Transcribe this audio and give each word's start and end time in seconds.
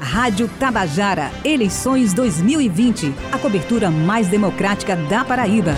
Rádio 0.00 0.48
Tabajara, 0.58 1.30
eleições 1.44 2.14
2020. 2.14 3.12
A 3.30 3.38
cobertura 3.38 3.90
mais 3.90 4.28
democrática 4.28 4.96
da 4.96 5.26
Paraíba. 5.26 5.74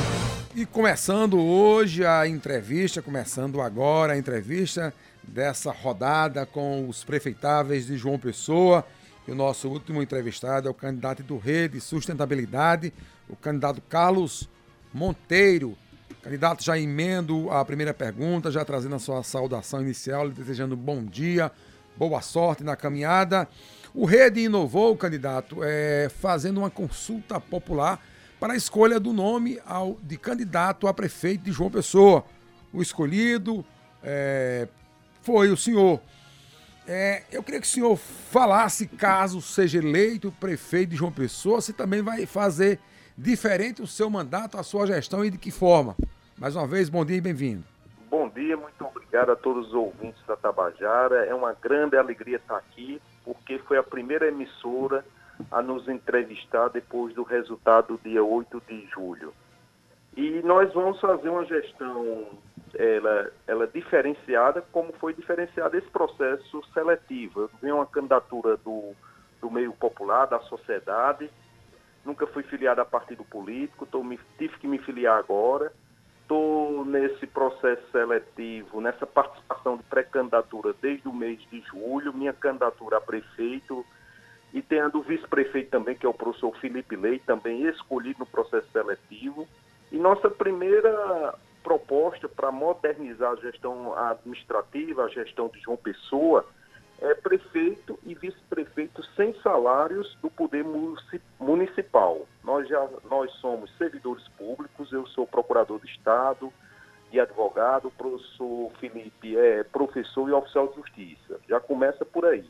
E 0.54 0.64
começando 0.64 1.40
hoje 1.40 2.06
a 2.06 2.26
entrevista, 2.28 3.02
começando 3.02 3.60
agora 3.60 4.12
a 4.12 4.16
entrevista 4.16 4.94
dessa 5.24 5.72
rodada 5.72 6.46
com 6.46 6.88
os 6.88 7.02
prefeitáveis 7.02 7.88
de 7.88 7.96
João 7.96 8.16
Pessoa. 8.16 8.86
E 9.26 9.32
o 9.32 9.34
nosso 9.34 9.68
último 9.68 10.00
entrevistado 10.00 10.68
é 10.68 10.70
o 10.70 10.74
candidato 10.74 11.24
do 11.24 11.36
Rede 11.36 11.80
Sustentabilidade, 11.80 12.92
o 13.28 13.34
candidato 13.34 13.82
Carlos 13.88 14.48
Monteiro. 14.94 15.76
Candidato, 16.22 16.62
já 16.62 16.78
emendo 16.78 17.50
a 17.50 17.64
primeira 17.64 17.92
pergunta, 17.92 18.52
já 18.52 18.64
trazendo 18.64 18.94
a 18.94 19.00
sua 19.00 19.24
saudação 19.24 19.82
inicial, 19.82 20.28
lhe 20.28 20.32
desejando 20.32 20.76
bom 20.76 21.04
dia, 21.04 21.50
boa 21.96 22.20
sorte 22.20 22.62
na 22.62 22.76
caminhada. 22.76 23.48
O 23.94 24.06
Rede 24.06 24.40
inovou, 24.40 24.96
candidato, 24.96 25.58
é, 25.62 26.08
fazendo 26.08 26.58
uma 26.58 26.70
consulta 26.70 27.38
popular 27.38 28.00
para 28.40 28.54
a 28.54 28.56
escolha 28.56 28.98
do 28.98 29.12
nome 29.12 29.60
ao, 29.66 29.98
de 30.02 30.16
candidato 30.16 30.86
a 30.86 30.94
prefeito 30.94 31.44
de 31.44 31.52
João 31.52 31.70
Pessoa. 31.70 32.24
O 32.72 32.80
escolhido 32.80 33.62
é, 34.02 34.66
foi 35.20 35.50
o 35.50 35.56
senhor. 35.58 36.00
É, 36.88 37.24
eu 37.30 37.42
queria 37.42 37.60
que 37.60 37.66
o 37.66 37.70
senhor 37.70 37.96
falasse, 37.96 38.86
caso 38.86 39.42
seja 39.42 39.78
eleito 39.78 40.32
prefeito 40.40 40.90
de 40.90 40.96
João 40.96 41.12
Pessoa, 41.12 41.60
se 41.60 41.74
também 41.74 42.00
vai 42.00 42.24
fazer 42.24 42.80
diferente 43.16 43.82
o 43.82 43.86
seu 43.86 44.08
mandato, 44.08 44.56
a 44.56 44.62
sua 44.62 44.86
gestão 44.86 45.22
e 45.22 45.30
de 45.30 45.36
que 45.36 45.50
forma. 45.50 45.94
Mais 46.38 46.56
uma 46.56 46.66
vez, 46.66 46.88
bom 46.88 47.04
dia 47.04 47.18
e 47.18 47.20
bem-vindo. 47.20 47.62
Bom 48.10 48.28
dia, 48.30 48.56
muito 48.56 48.84
obrigado 48.86 49.32
a 49.32 49.36
todos 49.36 49.68
os 49.68 49.74
ouvintes 49.74 50.20
da 50.26 50.34
Tabajara. 50.34 51.26
É 51.26 51.34
uma 51.34 51.52
grande 51.52 51.94
alegria 51.94 52.38
estar 52.38 52.56
aqui 52.56 53.00
porque 53.24 53.58
foi 53.60 53.78
a 53.78 53.82
primeira 53.82 54.28
emissora 54.28 55.04
a 55.50 55.62
nos 55.62 55.88
entrevistar 55.88 56.68
depois 56.68 57.14
do 57.14 57.22
resultado 57.22 57.96
do 57.96 58.08
dia 58.08 58.22
8 58.22 58.62
de 58.68 58.86
julho. 58.86 59.32
E 60.16 60.42
nós 60.42 60.72
vamos 60.72 61.00
fazer 61.00 61.28
uma 61.28 61.44
gestão 61.44 62.26
ela, 62.74 63.32
ela 63.46 63.66
diferenciada, 63.66 64.62
como 64.72 64.92
foi 64.94 65.14
diferenciado 65.14 65.76
esse 65.76 65.88
processo 65.88 66.62
seletivo. 66.72 67.50
Vem 67.60 67.72
uma 67.72 67.86
candidatura 67.86 68.56
do, 68.58 68.94
do 69.40 69.50
meio 69.50 69.72
popular, 69.72 70.26
da 70.26 70.40
sociedade, 70.40 71.30
nunca 72.04 72.26
fui 72.26 72.42
filiado 72.42 72.80
a 72.80 72.84
partido 72.84 73.24
político, 73.24 73.86
tô, 73.86 74.02
me, 74.02 74.18
tive 74.38 74.58
que 74.58 74.66
me 74.66 74.78
filiar 74.78 75.18
agora 75.18 75.72
estou 76.32 76.84
nesse 76.86 77.26
processo 77.26 77.82
seletivo, 77.92 78.80
nessa 78.80 79.06
participação 79.06 79.76
de 79.76 79.82
pré-candidatura 79.82 80.74
desde 80.80 81.06
o 81.06 81.12
mês 81.12 81.38
de 81.50 81.60
julho, 81.60 82.14
minha 82.14 82.32
candidatura 82.32 82.96
a 82.96 83.00
prefeito 83.00 83.84
e 84.54 84.62
tem 84.62 84.80
a 84.80 84.88
do 84.88 85.02
vice-prefeito 85.02 85.70
também, 85.70 85.94
que 85.94 86.06
é 86.06 86.08
o 86.08 86.14
professor 86.14 86.56
Felipe 86.58 86.96
Leite, 86.96 87.24
também 87.26 87.66
escolhido 87.68 88.20
no 88.20 88.26
processo 88.26 88.66
seletivo. 88.72 89.46
E 89.90 89.98
nossa 89.98 90.30
primeira 90.30 91.34
proposta 91.62 92.28
para 92.28 92.50
modernizar 92.50 93.32
a 93.32 93.36
gestão 93.36 93.94
administrativa, 93.94 95.04
a 95.04 95.08
gestão 95.08 95.48
de 95.48 95.60
João 95.60 95.76
Pessoa, 95.76 96.46
é 97.02 97.14
prefeito 97.14 97.98
e 98.04 98.14
vice-prefeito 98.14 99.02
sem 99.16 99.34
salários 99.42 100.16
do 100.22 100.30
poder 100.30 100.64
municipal. 101.40 102.26
Nós 102.44 102.68
já 102.68 102.88
nós 103.10 103.30
somos 103.40 103.76
servidores 103.76 104.26
públicos, 104.38 104.92
eu 104.92 105.04
sou 105.08 105.26
procurador 105.26 105.80
de 105.80 105.86
Estado 105.86 106.52
e 107.10 107.18
advogado, 107.18 107.88
o 107.88 107.90
professor 107.90 108.70
Felipe 108.78 109.36
é 109.36 109.64
professor 109.64 110.28
e 110.28 110.32
oficial 110.32 110.68
de 110.68 110.76
justiça. 110.76 111.40
Já 111.48 111.58
começa 111.58 112.04
por 112.04 112.24
aí. 112.24 112.48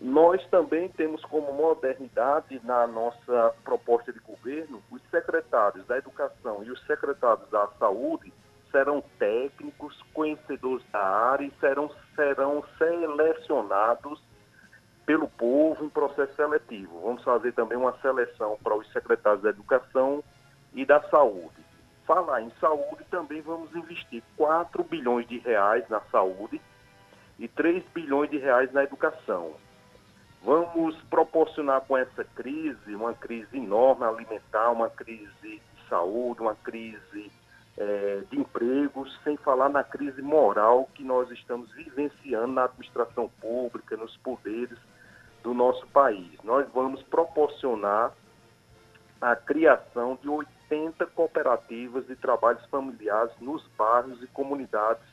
Nós 0.00 0.44
também 0.48 0.88
temos 0.88 1.24
como 1.26 1.52
modernidade 1.52 2.60
na 2.64 2.88
nossa 2.88 3.54
proposta 3.62 4.12
de 4.12 4.18
governo 4.18 4.82
os 4.90 5.00
secretários 5.08 5.86
da 5.86 5.96
Educação 5.96 6.64
e 6.64 6.70
os 6.72 6.84
secretários 6.84 7.48
da 7.50 7.68
Saúde 7.78 8.32
serão 8.72 9.00
técnicos, 9.18 10.02
conhecedores 10.12 10.84
da 10.90 11.04
área 11.04 11.44
e 11.44 11.52
serão, 11.60 11.90
serão 12.16 12.64
selecionados 12.78 14.20
pelo 15.06 15.28
povo 15.28 15.84
em 15.84 15.88
processo 15.88 16.34
seletivo. 16.34 17.00
Vamos 17.00 17.22
fazer 17.22 17.52
também 17.52 17.78
uma 17.78 17.96
seleção 18.00 18.58
para 18.62 18.74
os 18.74 18.90
secretários 18.92 19.42
da 19.42 19.50
Educação 19.50 20.24
e 20.74 20.84
da 20.84 21.00
Saúde. 21.08 21.62
Falar 22.06 22.42
em 22.42 22.50
saúde, 22.60 23.04
também 23.10 23.40
vamos 23.40 23.74
investir 23.76 24.22
4 24.36 24.82
bilhões 24.84 25.26
de 25.28 25.38
reais 25.38 25.88
na 25.88 26.00
saúde 26.10 26.60
e 27.38 27.46
3 27.46 27.84
bilhões 27.94 28.30
de 28.30 28.38
reais 28.38 28.72
na 28.72 28.82
educação. 28.82 29.54
Vamos 30.42 31.00
proporcionar 31.02 31.82
com 31.82 31.96
essa 31.96 32.24
crise, 32.24 32.94
uma 32.94 33.14
crise 33.14 33.56
enorme 33.56 34.04
alimentar, 34.04 34.70
uma 34.70 34.90
crise 34.90 35.30
de 35.42 35.88
saúde, 35.88 36.40
uma 36.40 36.56
crise 36.56 37.30
é, 37.76 38.22
de 38.30 38.38
empregos, 38.38 39.18
sem 39.24 39.36
falar 39.38 39.68
na 39.68 39.82
crise 39.82 40.20
moral 40.20 40.88
que 40.94 41.02
nós 41.02 41.30
estamos 41.30 41.72
vivenciando 41.72 42.52
na 42.52 42.64
administração 42.64 43.30
pública, 43.40 43.96
nos 43.96 44.16
poderes 44.18 44.78
do 45.42 45.54
nosso 45.54 45.86
país. 45.88 46.32
Nós 46.44 46.66
vamos 46.72 47.02
proporcionar 47.04 48.12
a 49.20 49.36
criação 49.36 50.18
de 50.20 50.28
80 50.28 51.06
cooperativas 51.06 52.06
de 52.06 52.16
trabalhos 52.16 52.64
familiares 52.66 53.32
nos 53.40 53.66
bairros 53.78 54.22
e 54.22 54.26
comunidades, 54.28 55.04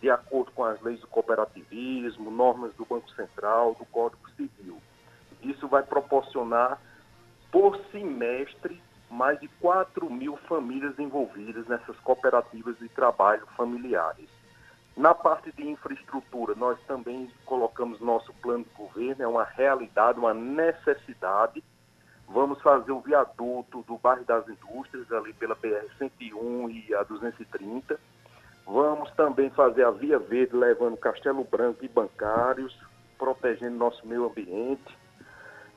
de 0.00 0.10
acordo 0.10 0.52
com 0.52 0.64
as 0.64 0.80
leis 0.82 1.00
do 1.00 1.06
cooperativismo, 1.06 2.30
normas 2.30 2.74
do 2.74 2.84
Banco 2.84 3.10
Central, 3.12 3.74
do 3.74 3.86
Código 3.86 4.28
Civil. 4.36 4.80
Isso 5.42 5.66
vai 5.68 5.82
proporcionar 5.82 6.78
por 7.50 7.78
semestre 7.90 8.82
mais 9.16 9.40
de 9.40 9.48
4 9.60 10.10
mil 10.10 10.36
famílias 10.46 10.98
envolvidas 10.98 11.66
nessas 11.66 11.98
cooperativas 12.00 12.78
de 12.78 12.88
trabalho 12.90 13.46
familiares. 13.56 14.28
Na 14.94 15.14
parte 15.14 15.50
de 15.52 15.66
infraestrutura, 15.66 16.54
nós 16.54 16.78
também 16.86 17.30
colocamos 17.46 17.98
nosso 18.00 18.32
plano 18.34 18.64
de 18.64 18.70
governo, 18.76 19.22
é 19.22 19.26
uma 19.26 19.44
realidade, 19.44 20.18
uma 20.18 20.34
necessidade. 20.34 21.64
Vamos 22.28 22.60
fazer 22.60 22.92
o 22.92 23.00
viaduto 23.00 23.82
do 23.82 23.96
bairro 23.96 24.24
das 24.24 24.46
Indústrias, 24.48 25.10
ali 25.10 25.32
pela 25.32 25.56
BR-101 25.56 26.84
e 26.88 26.94
a 26.94 27.02
230. 27.02 27.98
Vamos 28.66 29.10
também 29.12 29.48
fazer 29.50 29.84
a 29.84 29.90
Via 29.90 30.18
Verde, 30.18 30.54
levando 30.54 30.96
Castelo 30.96 31.44
Branco 31.44 31.84
e 31.84 31.88
bancários, 31.88 32.76
protegendo 33.18 33.76
nosso 33.76 34.06
meio 34.06 34.26
ambiente 34.26 35.05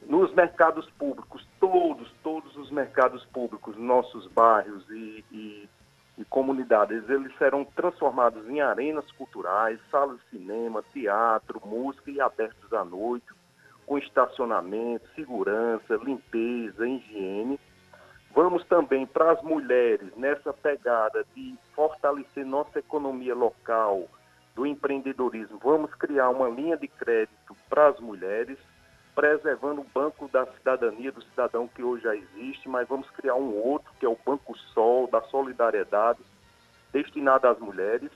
nos 0.09 0.33
mercados 0.33 0.89
públicos, 0.97 1.47
todos, 1.59 2.11
todos 2.23 2.57
os 2.57 2.71
mercados 2.71 3.23
públicos, 3.25 3.77
nossos 3.77 4.25
bairros 4.31 4.83
e, 4.89 5.23
e, 5.31 5.69
e, 6.17 6.25
comunidades, 6.25 7.07
eles 7.07 7.31
serão 7.37 7.63
transformados 7.63 8.49
em 8.49 8.59
arenas 8.59 9.09
culturais, 9.11 9.79
salas 9.91 10.17
de 10.17 10.39
cinema, 10.39 10.83
teatro, 10.91 11.61
música 11.63 12.09
e 12.09 12.19
abertos 12.19 12.73
à 12.73 12.83
noite, 12.83 13.27
com 13.85 13.99
estacionamento, 13.99 15.07
segurança, 15.13 15.99
limpeza, 16.03 16.87
higiene. 16.87 17.59
Vamos 18.33 18.65
também 18.65 19.05
para 19.05 19.33
as 19.33 19.43
mulheres, 19.43 20.11
nessa 20.17 20.51
pegada 20.51 21.23
de 21.35 21.55
fortalecer 21.75 22.43
nossa 22.43 22.79
economia 22.79 23.35
local, 23.35 24.07
do 24.55 24.65
empreendedorismo, 24.65 25.59
vamos 25.63 25.93
criar 25.93 26.31
uma 26.31 26.49
linha 26.49 26.75
de 26.75 26.87
crédito 26.87 27.55
para 27.69 27.89
as 27.89 27.99
mulheres 27.99 28.57
preservando 29.19 29.81
o 29.81 29.85
Banco 29.93 30.29
da 30.29 30.45
Cidadania 30.45 31.11
do 31.11 31.21
Cidadão 31.21 31.67
que 31.67 31.83
hoje 31.83 32.03
já 32.03 32.15
existe, 32.15 32.69
mas 32.69 32.87
vamos 32.87 33.09
criar 33.09 33.35
um 33.35 33.53
outro, 33.53 33.91
que 33.99 34.05
é 34.05 34.09
o 34.09 34.17
Banco 34.25 34.57
Sol, 34.73 35.07
da 35.07 35.21
Solidariedade, 35.23 36.21
destinado 36.93 37.45
às 37.45 37.59
mulheres. 37.59 38.09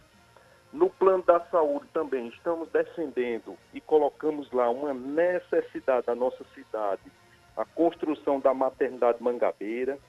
No 0.71 0.89
plano 0.89 1.21
da 1.21 1.41
saúde 1.47 1.87
também 1.93 2.29
estamos 2.29 2.69
defendendo 2.69 3.57
e 3.73 3.81
colocamos 3.81 4.49
lá 4.53 4.69
uma 4.69 4.93
necessidade 4.93 6.05
da 6.05 6.15
nossa 6.15 6.41
cidade, 6.55 7.01
a 7.57 7.65
construção 7.65 8.39
da 8.39 8.53
maternidade 8.53 9.21
Mangabeira. 9.21 9.99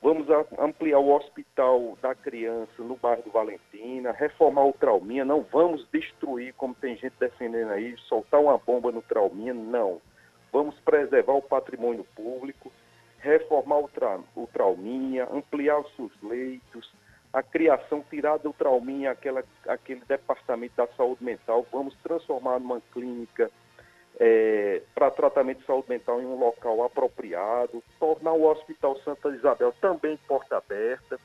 Vamos 0.00 0.26
ampliar 0.58 0.98
o 0.98 1.14
hospital 1.14 1.98
da 2.00 2.14
criança 2.14 2.72
no 2.82 2.96
bairro 2.96 3.22
do 3.22 3.30
Valentina, 3.30 4.12
reformar 4.12 4.64
o 4.64 4.72
Trauminha, 4.72 5.26
não 5.26 5.42
vamos 5.42 5.86
destruir, 5.92 6.54
como 6.54 6.74
tem 6.74 6.96
gente 6.96 7.12
defendendo 7.20 7.70
aí, 7.72 7.94
soltar 8.08 8.40
uma 8.40 8.56
bomba 8.56 8.90
no 8.90 9.02
Trauminha, 9.02 9.52
não 9.52 10.00
Vamos 10.52 10.78
preservar 10.80 11.32
o 11.32 11.42
patrimônio 11.42 12.04
público, 12.14 12.70
reformar 13.18 13.78
o, 13.78 13.88
tra 13.88 14.20
o 14.36 14.46
Trauminha, 14.46 15.26
ampliar 15.32 15.78
os 15.80 15.96
seus 15.96 16.12
leitos, 16.22 16.92
a 17.32 17.42
criação, 17.42 18.04
tirar 18.10 18.38
do 18.38 18.52
Trauminha 18.52 19.12
aquela, 19.12 19.42
aquele 19.66 20.02
departamento 20.06 20.74
da 20.76 20.86
saúde 20.88 21.24
mental, 21.24 21.66
vamos 21.72 21.94
transformar 22.02 22.58
numa 22.58 22.80
clínica 22.92 23.50
é, 24.20 24.82
para 24.94 25.10
tratamento 25.10 25.60
de 25.60 25.66
saúde 25.66 25.88
mental 25.88 26.20
em 26.20 26.26
um 26.26 26.38
local 26.38 26.84
apropriado, 26.84 27.82
tornar 27.98 28.32
o 28.32 28.44
Hospital 28.44 28.96
Santa 28.98 29.30
Isabel 29.30 29.72
também 29.80 30.18
porta 30.28 30.58
aberta. 30.58 31.18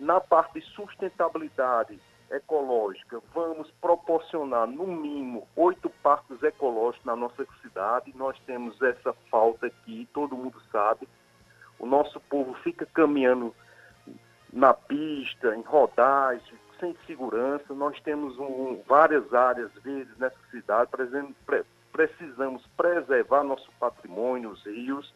Na 0.00 0.20
parte 0.20 0.58
de 0.58 0.66
sustentabilidade, 0.66 2.00
ecológica, 2.34 3.20
vamos 3.32 3.70
proporcionar 3.80 4.66
no 4.66 4.86
mínimo 4.86 5.46
oito 5.56 5.88
parques 6.02 6.42
ecológicos 6.42 7.04
na 7.04 7.16
nossa 7.16 7.46
cidade. 7.62 8.12
Nós 8.16 8.38
temos 8.46 8.80
essa 8.82 9.12
falta 9.30 9.66
aqui, 9.66 10.08
todo 10.12 10.36
mundo 10.36 10.60
sabe. 10.70 11.08
O 11.78 11.86
nosso 11.86 12.20
povo 12.20 12.54
fica 12.62 12.86
caminhando 12.86 13.54
na 14.52 14.72
pista, 14.72 15.54
em 15.54 15.62
rodagem, 15.62 16.54
sem 16.78 16.96
segurança. 17.06 17.74
Nós 17.74 18.00
temos 18.00 18.38
um, 18.38 18.82
várias 18.86 19.32
áreas 19.32 19.70
verdes 19.82 20.16
nessa 20.18 20.38
cidade, 20.50 20.90
precisamos 21.92 22.66
preservar 22.76 23.44
nosso 23.44 23.70
patrimônio, 23.78 24.50
os 24.50 24.64
rios. 24.64 25.12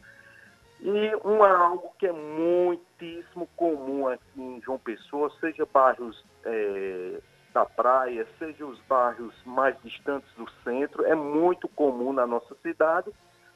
E 0.81 1.17
um 1.25 1.43
algo 1.43 1.93
que 1.99 2.06
é 2.06 2.12
muitíssimo 2.12 3.49
comum 3.56 4.06
aqui 4.06 4.41
em 4.41 4.61
João 4.61 4.79
Pessoa, 4.79 5.32
seja 5.41 5.67
bairros 5.67 6.25
é, 6.44 7.20
da 7.52 7.64
praia, 7.64 8.26
seja 8.38 8.64
os 8.67 8.79
bairros 8.81 9.35
mais 9.44 9.76
distantes 9.82 10.31
do 10.35 10.49
centro, 10.62 11.05
é 11.05 11.14
muito 11.14 11.69
comum 11.69 12.12
na 12.12 12.26
nossa 12.26 12.55
cidade 12.62 13.11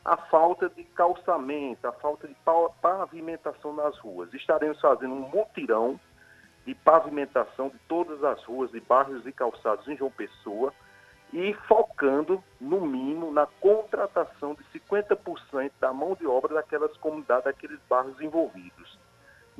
a 0.05 0.17
falta 0.17 0.69
de 0.69 0.83
calçamento, 0.85 1.87
a 1.87 1.93
falta 1.93 2.27
de 2.27 2.37
pavimentação 2.81 3.73
nas 3.73 3.97
ruas. 3.99 4.33
Estaremos 4.35 4.81
fazendo 4.81 5.15
um 5.15 5.29
mutirão 5.29 6.01
de 6.67 6.75
pavimentação 6.75 7.69
de 7.69 7.79
todas 7.89 8.23
as 8.25 8.43
ruas 8.45 8.71
de 8.71 8.81
bairros 8.81 9.25
e 9.27 9.33
calçados 9.33 9.87
em 9.87 9.97
João 9.97 10.11
Pessoa 10.11 10.73
e 11.33 11.55
focando, 11.67 12.43
no 12.61 12.81
mínimo, 12.81 13.33
na 13.33 13.47
contratação 13.47 14.55
de 14.55 14.65
50% 14.81 15.71
da 15.81 15.93
mão 15.93 16.15
de 16.15 16.27
obra 16.27 16.55
daquelas 16.55 16.95
comunidades, 16.99 17.45
daqueles 17.45 17.81
bairros 17.89 18.21
envolvidos. 18.21 18.92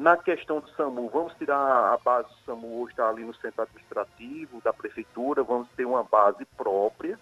Na 0.03 0.17
questão 0.17 0.59
do 0.59 0.69
SAMU, 0.71 1.09
vamos 1.11 1.33
tirar 1.35 1.95
a 1.95 1.97
base 1.97 2.27
do 2.27 2.35
SAMU, 2.45 2.83
hoje 2.83 2.91
está 2.91 3.09
ali 3.09 3.25
no 3.25 3.33
centro 3.37 3.63
administrativo 3.63 4.61
da 4.61 4.73
prefeitura, 4.73 5.45
vamos 5.45 5.69
ter 5.77 5.85
uma 5.85 6.03
base 6.03 6.45
própria 6.57 7.17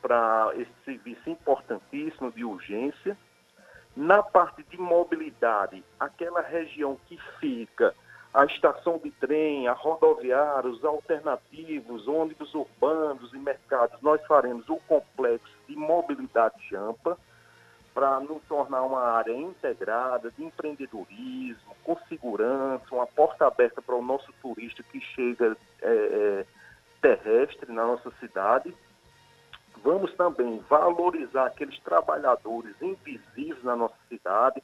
para 0.00 0.50
esse 0.54 0.72
serviço 0.86 1.28
importantíssimo 1.28 2.32
de 2.32 2.42
urgência. 2.42 3.14
Na 3.94 4.22
parte 4.22 4.62
de 4.62 4.80
mobilidade, 4.80 5.84
aquela 6.00 6.40
região 6.40 6.96
que 7.08 7.20
fica 7.40 7.94
a 8.32 8.46
estação 8.46 8.96
de 8.96 9.10
trem, 9.10 9.68
a 9.68 9.74
rodoviária, 9.74 10.70
os 10.70 10.82
alternativos, 10.82 12.08
ônibus 12.08 12.54
urbanos 12.54 13.34
e 13.34 13.36
mercados, 13.36 14.00
nós 14.00 14.24
faremos 14.24 14.66
o 14.70 14.76
complexo 14.88 15.54
de 15.68 15.76
mobilidade 15.76 16.56
jampa 16.70 17.18
para 17.94 18.18
nos 18.18 18.42
tornar 18.48 18.82
uma 18.82 19.02
área 19.02 19.32
integrada 19.32 20.28
de 20.32 20.44
empreendedorismo, 20.44 21.76
com 21.84 21.96
segurança, 22.08 22.84
uma 22.90 23.06
porta 23.06 23.46
aberta 23.46 23.80
para 23.80 23.94
o 23.94 24.02
nosso 24.02 24.32
turista 24.42 24.82
que 24.82 25.00
chega 25.00 25.56
é, 25.80 25.86
é, 25.88 26.46
terrestre 27.00 27.72
na 27.72 27.86
nossa 27.86 28.10
cidade. 28.18 28.74
Vamos 29.84 30.12
também 30.14 30.58
valorizar 30.68 31.46
aqueles 31.46 31.78
trabalhadores 31.80 32.74
invisíveis 32.82 33.62
na 33.62 33.76
nossa 33.76 33.96
cidade, 34.08 34.60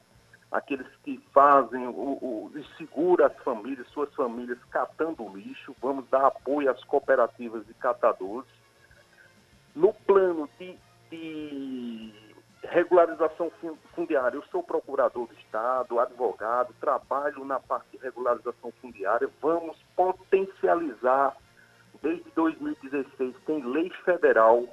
aqueles 0.51 0.87
que 1.03 1.17
fazem 1.33 1.87
o, 1.87 2.17
o 2.21 2.51
e 2.53 2.65
segura 2.75 3.27
as 3.27 3.37
famílias, 3.43 3.87
suas 3.89 4.13
famílias 4.13 4.59
catando 4.71 5.29
lixo. 5.33 5.73
Vamos 5.81 6.05
dar 6.09 6.25
apoio 6.25 6.69
às 6.69 6.83
cooperativas 6.83 7.65
de 7.65 7.73
catadores. 7.75 8.49
No 9.73 9.93
plano 9.93 10.49
de, 10.59 10.77
de 11.09 12.13
regularização 12.63 13.51
fundiária, 13.95 14.37
eu 14.37 14.43
sou 14.51 14.63
procurador 14.63 15.27
do 15.27 15.33
Estado, 15.33 15.99
advogado, 15.99 16.73
trabalho 16.79 17.43
na 17.43 17.59
parte 17.59 17.91
de 17.91 17.97
regularização 17.97 18.71
fundiária. 18.81 19.29
Vamos 19.41 19.77
potencializar. 19.95 21.35
Desde 22.01 22.29
2016 22.31 23.35
tem 23.45 23.63
lei 23.63 23.89
federal 24.03 24.63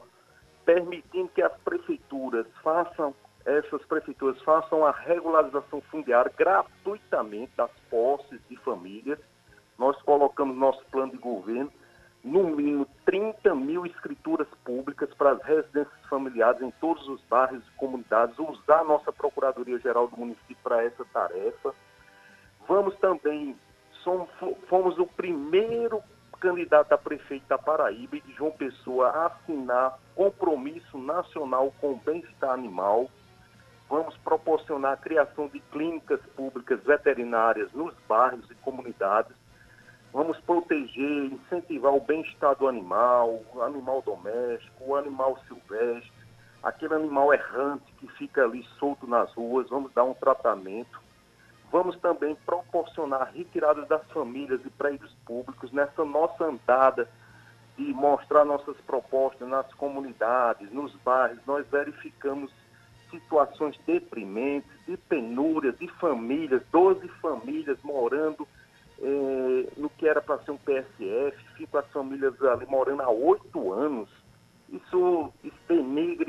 permitindo 0.65 1.29
que 1.29 1.43
as 1.43 1.53
prefeituras 1.63 2.47
façam 2.63 3.15
essas 3.45 3.83
prefeituras 3.87 4.39
façam 4.43 4.85
a 4.85 4.91
regularização 4.91 5.81
fundiária 5.91 6.31
gratuitamente 6.37 7.51
das 7.57 7.71
posses 7.89 8.39
de 8.47 8.57
famílias. 8.59 9.19
Nós 9.79 9.97
colocamos 10.03 10.55
no 10.55 10.61
nosso 10.61 10.85
plano 10.91 11.13
de 11.13 11.17
governo 11.17 11.73
no 12.25 12.45
mínimo 12.45 12.87
30 13.05 13.55
mil 13.55 13.87
escrituras 13.87 14.49
públicas 14.65 15.09
para 15.15 15.33
as 15.33 15.43
residências 15.43 16.07
familiares 16.09 16.61
em 16.61 16.71
todos 16.73 17.07
os 17.09 17.21
bairros 17.23 17.63
e 17.67 17.79
comunidades, 17.79 18.39
usar 18.39 18.81
a 18.81 18.85
nossa 18.85 19.13
Procuradoria-Geral 19.13 20.09
do 20.09 20.17
município 20.17 20.57
para 20.63 20.85
essa 20.85 21.05
tarefa. 21.07 21.75
Vamos 22.67 22.97
também, 22.97 23.57
somos, 24.03 24.29
fomos 24.69 24.99
o 24.99 25.07
primeiro 25.07 26.03
candidato 26.41 26.93
a 26.93 26.99
prefeito 26.99 27.49
da 27.49 27.59
Paraíba 27.59 28.17
e 28.17 28.21
de 28.21 28.33
João 28.35 28.53
Pessoa 28.53 29.09
a 29.09 29.27
assinar 29.27 29.99
compromisso 30.15 30.99
nacional 30.99 31.73
com 31.81 31.93
o 31.93 31.97
bem-estar 31.97 32.51
animal 32.51 33.09
vamos 33.89 34.17
proporcionar 34.19 34.93
a 34.93 34.97
criação 34.97 35.49
de 35.49 35.61
clínicas 35.61 36.21
públicas 36.37 36.81
veterinárias 36.85 37.73
nos 37.73 37.95
bairros 38.07 38.49
e 38.51 38.55
comunidades, 38.57 39.35
vamos 40.13 40.39
proteger, 40.41 41.33
incentivar 41.33 41.95
o 41.95 42.01
bem-estar 42.01 42.57
do 42.57 42.69
animal, 42.69 43.43
o 43.55 43.63
animal 43.63 44.03
doméstico, 44.03 44.85
o 44.85 44.97
animal 44.97 45.39
silvestre, 45.47 46.13
aquele 46.63 46.95
animal 46.95 47.33
errante 47.33 47.93
que 47.99 48.09
fica 48.15 48.45
ali 48.45 48.65
solto 48.79 49.07
nas 49.07 49.33
ruas, 49.35 49.69
vamos 49.69 49.93
dar 49.93 50.05
um 50.05 50.15
tratamento. 50.15 51.01
Vamos 51.71 51.99
também 51.99 52.35
proporcionar 52.47 53.31
retirada 53.35 53.85
das 53.85 54.03
famílias 54.11 54.65
e 54.65 54.71
prédios 54.71 55.15
públicos 55.27 55.71
nessa 55.71 56.03
nossa 56.03 56.45
andada 56.45 57.09
de 57.77 57.93
mostrar 57.93 58.45
nossas 58.45 58.77
propostas 58.79 59.47
nas 59.47 59.73
comunidades, 59.75 60.73
nos 60.73 60.95
bairros. 61.05 61.39
Nós 61.47 61.67
verificamos 61.69 62.51
situações 63.11 63.79
deprimentes, 63.87 64.71
de 64.87 64.97
penúria, 64.97 65.73
de 65.73 65.87
famílias, 65.93 66.63
12 66.73 67.07
famílias 67.21 67.79
morando 67.83 68.49
eh, 69.01 69.73
no 69.77 69.89
que 69.91 70.09
era 70.09 70.21
para 70.21 70.39
ser 70.39 70.51
um 70.51 70.59
PSF, 70.59 71.37
ficam 71.57 71.81
as 71.81 71.87
famílias 71.93 72.41
ali 72.43 72.67
morando 72.67 73.03
há 73.03 73.11
oito 73.11 73.73
anos. 73.73 74.09
Isso, 74.69 75.33
isso 75.43 75.59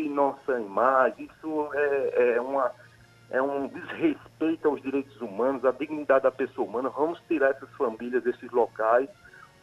nossa 0.10 0.60
imagem, 0.60 1.26
isso 1.26 1.70
é, 1.74 2.36
é, 2.36 2.42
uma, 2.42 2.72
é 3.30 3.42
um 3.42 3.68
desrespeito 3.68 4.68
aos 4.68 4.82
direitos 4.82 5.20
humanos, 5.22 5.66
à 5.66 5.72
dignidade 5.72 6.24
da 6.24 6.32
pessoa 6.32 6.68
humana. 6.68 6.90
Vamos 6.90 7.20
tirar 7.28 7.52
essas 7.52 7.70
famílias 7.72 8.24
desses 8.24 8.50
locais, 8.52 9.10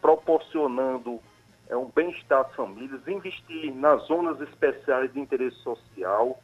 proporcionando 0.01 1.19
é, 1.69 1.75
um 1.75 1.89
bem-estar 1.89 2.41
às 2.41 2.55
famílias, 2.55 3.07
investir 3.07 3.73
nas 3.73 4.03
zonas 4.03 4.39
especiais 4.41 5.11
de 5.11 5.19
interesse 5.19 5.57
social, 5.57 6.39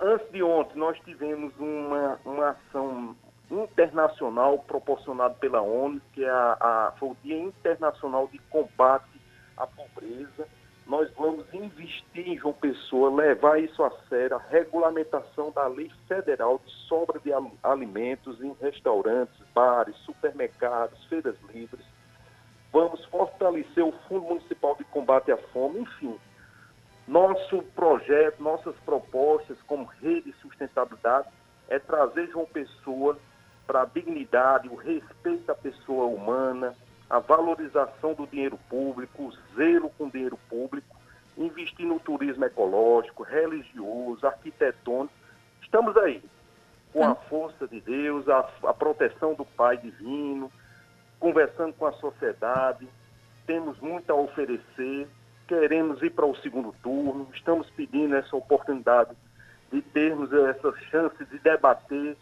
Antes 0.00 0.30
de 0.32 0.42
ontem, 0.42 0.78
nós 0.78 0.98
tivemos 1.00 1.52
uma, 1.58 2.20
uma 2.26 2.50
ação 2.50 3.16
internacional 3.50 4.58
proporcionada 4.60 5.34
pela 5.34 5.60
ONU, 5.60 6.00
que 6.12 6.24
é 6.24 6.30
a, 6.30 6.56
a, 6.60 6.92
foi 6.98 7.10
o 7.10 7.16
Dia 7.22 7.38
Internacional 7.38 8.28
de 8.28 8.38
Combate 8.50 9.20
à 9.56 9.66
Pobreza. 9.66 10.48
Nós 10.86 11.10
vamos 11.16 11.46
investir 11.54 12.28
em 12.28 12.36
João 12.36 12.52
Pessoa, 12.54 13.14
levar 13.14 13.58
isso 13.58 13.82
a 13.82 13.90
sério, 14.08 14.36
a 14.36 14.40
regulamentação 14.50 15.50
da 15.50 15.66
lei 15.66 15.90
federal 16.06 16.60
de 16.64 16.70
sobra 16.88 17.18
de 17.20 17.30
alimentos 17.62 18.42
em 18.42 18.54
restaurantes, 18.60 19.34
bares, 19.54 19.96
supermercados, 20.04 21.02
feiras 21.06 21.36
livres. 21.52 21.84
Vamos 22.70 23.02
fortalecer 23.06 23.84
o 23.84 23.92
Fundo 24.08 24.26
Municipal 24.26 24.74
de 24.76 24.84
Combate 24.84 25.32
à 25.32 25.36
Fome, 25.36 25.80
enfim, 25.80 26.18
nosso 27.06 27.62
projeto, 27.74 28.42
nossas 28.42 28.74
propostas 28.76 29.56
como 29.66 29.84
rede 29.84 30.32
de 30.32 30.38
sustentabilidade 30.38 31.28
é 31.68 31.78
trazer 31.78 32.28
João 32.28 32.46
Pessoa 32.46 33.18
para 33.66 33.82
a 33.82 33.84
dignidade, 33.86 34.68
o 34.68 34.74
respeito 34.74 35.50
à 35.50 35.54
pessoa 35.54 36.06
humana, 36.06 36.74
a 37.08 37.18
valorização 37.18 38.14
do 38.14 38.26
dinheiro 38.26 38.58
público, 38.68 39.24
o 39.24 39.56
zelo 39.56 39.90
com 39.90 40.06
o 40.06 40.10
dinheiro 40.10 40.38
público, 40.48 40.96
investir 41.36 41.86
no 41.86 41.98
turismo 41.98 42.44
ecológico, 42.44 43.22
religioso, 43.22 44.26
arquitetônico. 44.26 45.14
Estamos 45.62 45.96
aí, 45.96 46.22
com 46.92 47.04
a 47.04 47.12
hum. 47.12 47.16
força 47.28 47.66
de 47.66 47.80
Deus, 47.80 48.28
a, 48.28 48.48
a 48.64 48.74
proteção 48.74 49.34
do 49.34 49.44
Pai 49.44 49.76
Divino, 49.76 50.50
conversando 51.18 51.72
com 51.74 51.86
a 51.86 51.92
sociedade, 51.92 52.88
temos 53.46 53.78
muito 53.80 54.10
a 54.10 54.14
oferecer 54.14 55.08
queremos 55.46 56.02
ir 56.02 56.10
para 56.10 56.26
o 56.26 56.36
segundo 56.36 56.74
turno, 56.82 57.28
estamos 57.34 57.68
pedindo 57.70 58.14
essa 58.16 58.34
oportunidade 58.36 59.14
de 59.70 59.82
termos 59.82 60.32
essa 60.32 60.72
chance 60.90 61.24
de 61.26 61.38
debater 61.38 62.16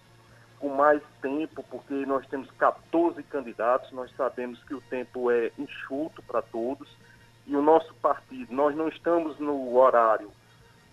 mais 0.68 1.02
tempo, 1.20 1.64
porque 1.70 1.94
nós 2.06 2.26
temos 2.28 2.50
14 2.52 3.22
candidatos, 3.24 3.90
nós 3.92 4.10
sabemos 4.16 4.62
que 4.64 4.74
o 4.74 4.80
tempo 4.82 5.30
é 5.30 5.50
enxuto 5.58 6.22
para 6.22 6.42
todos, 6.42 6.88
e 7.46 7.56
o 7.56 7.62
nosso 7.62 7.92
partido, 7.94 8.54
nós 8.54 8.74
não 8.76 8.88
estamos 8.88 9.38
no 9.38 9.76
horário 9.76 10.30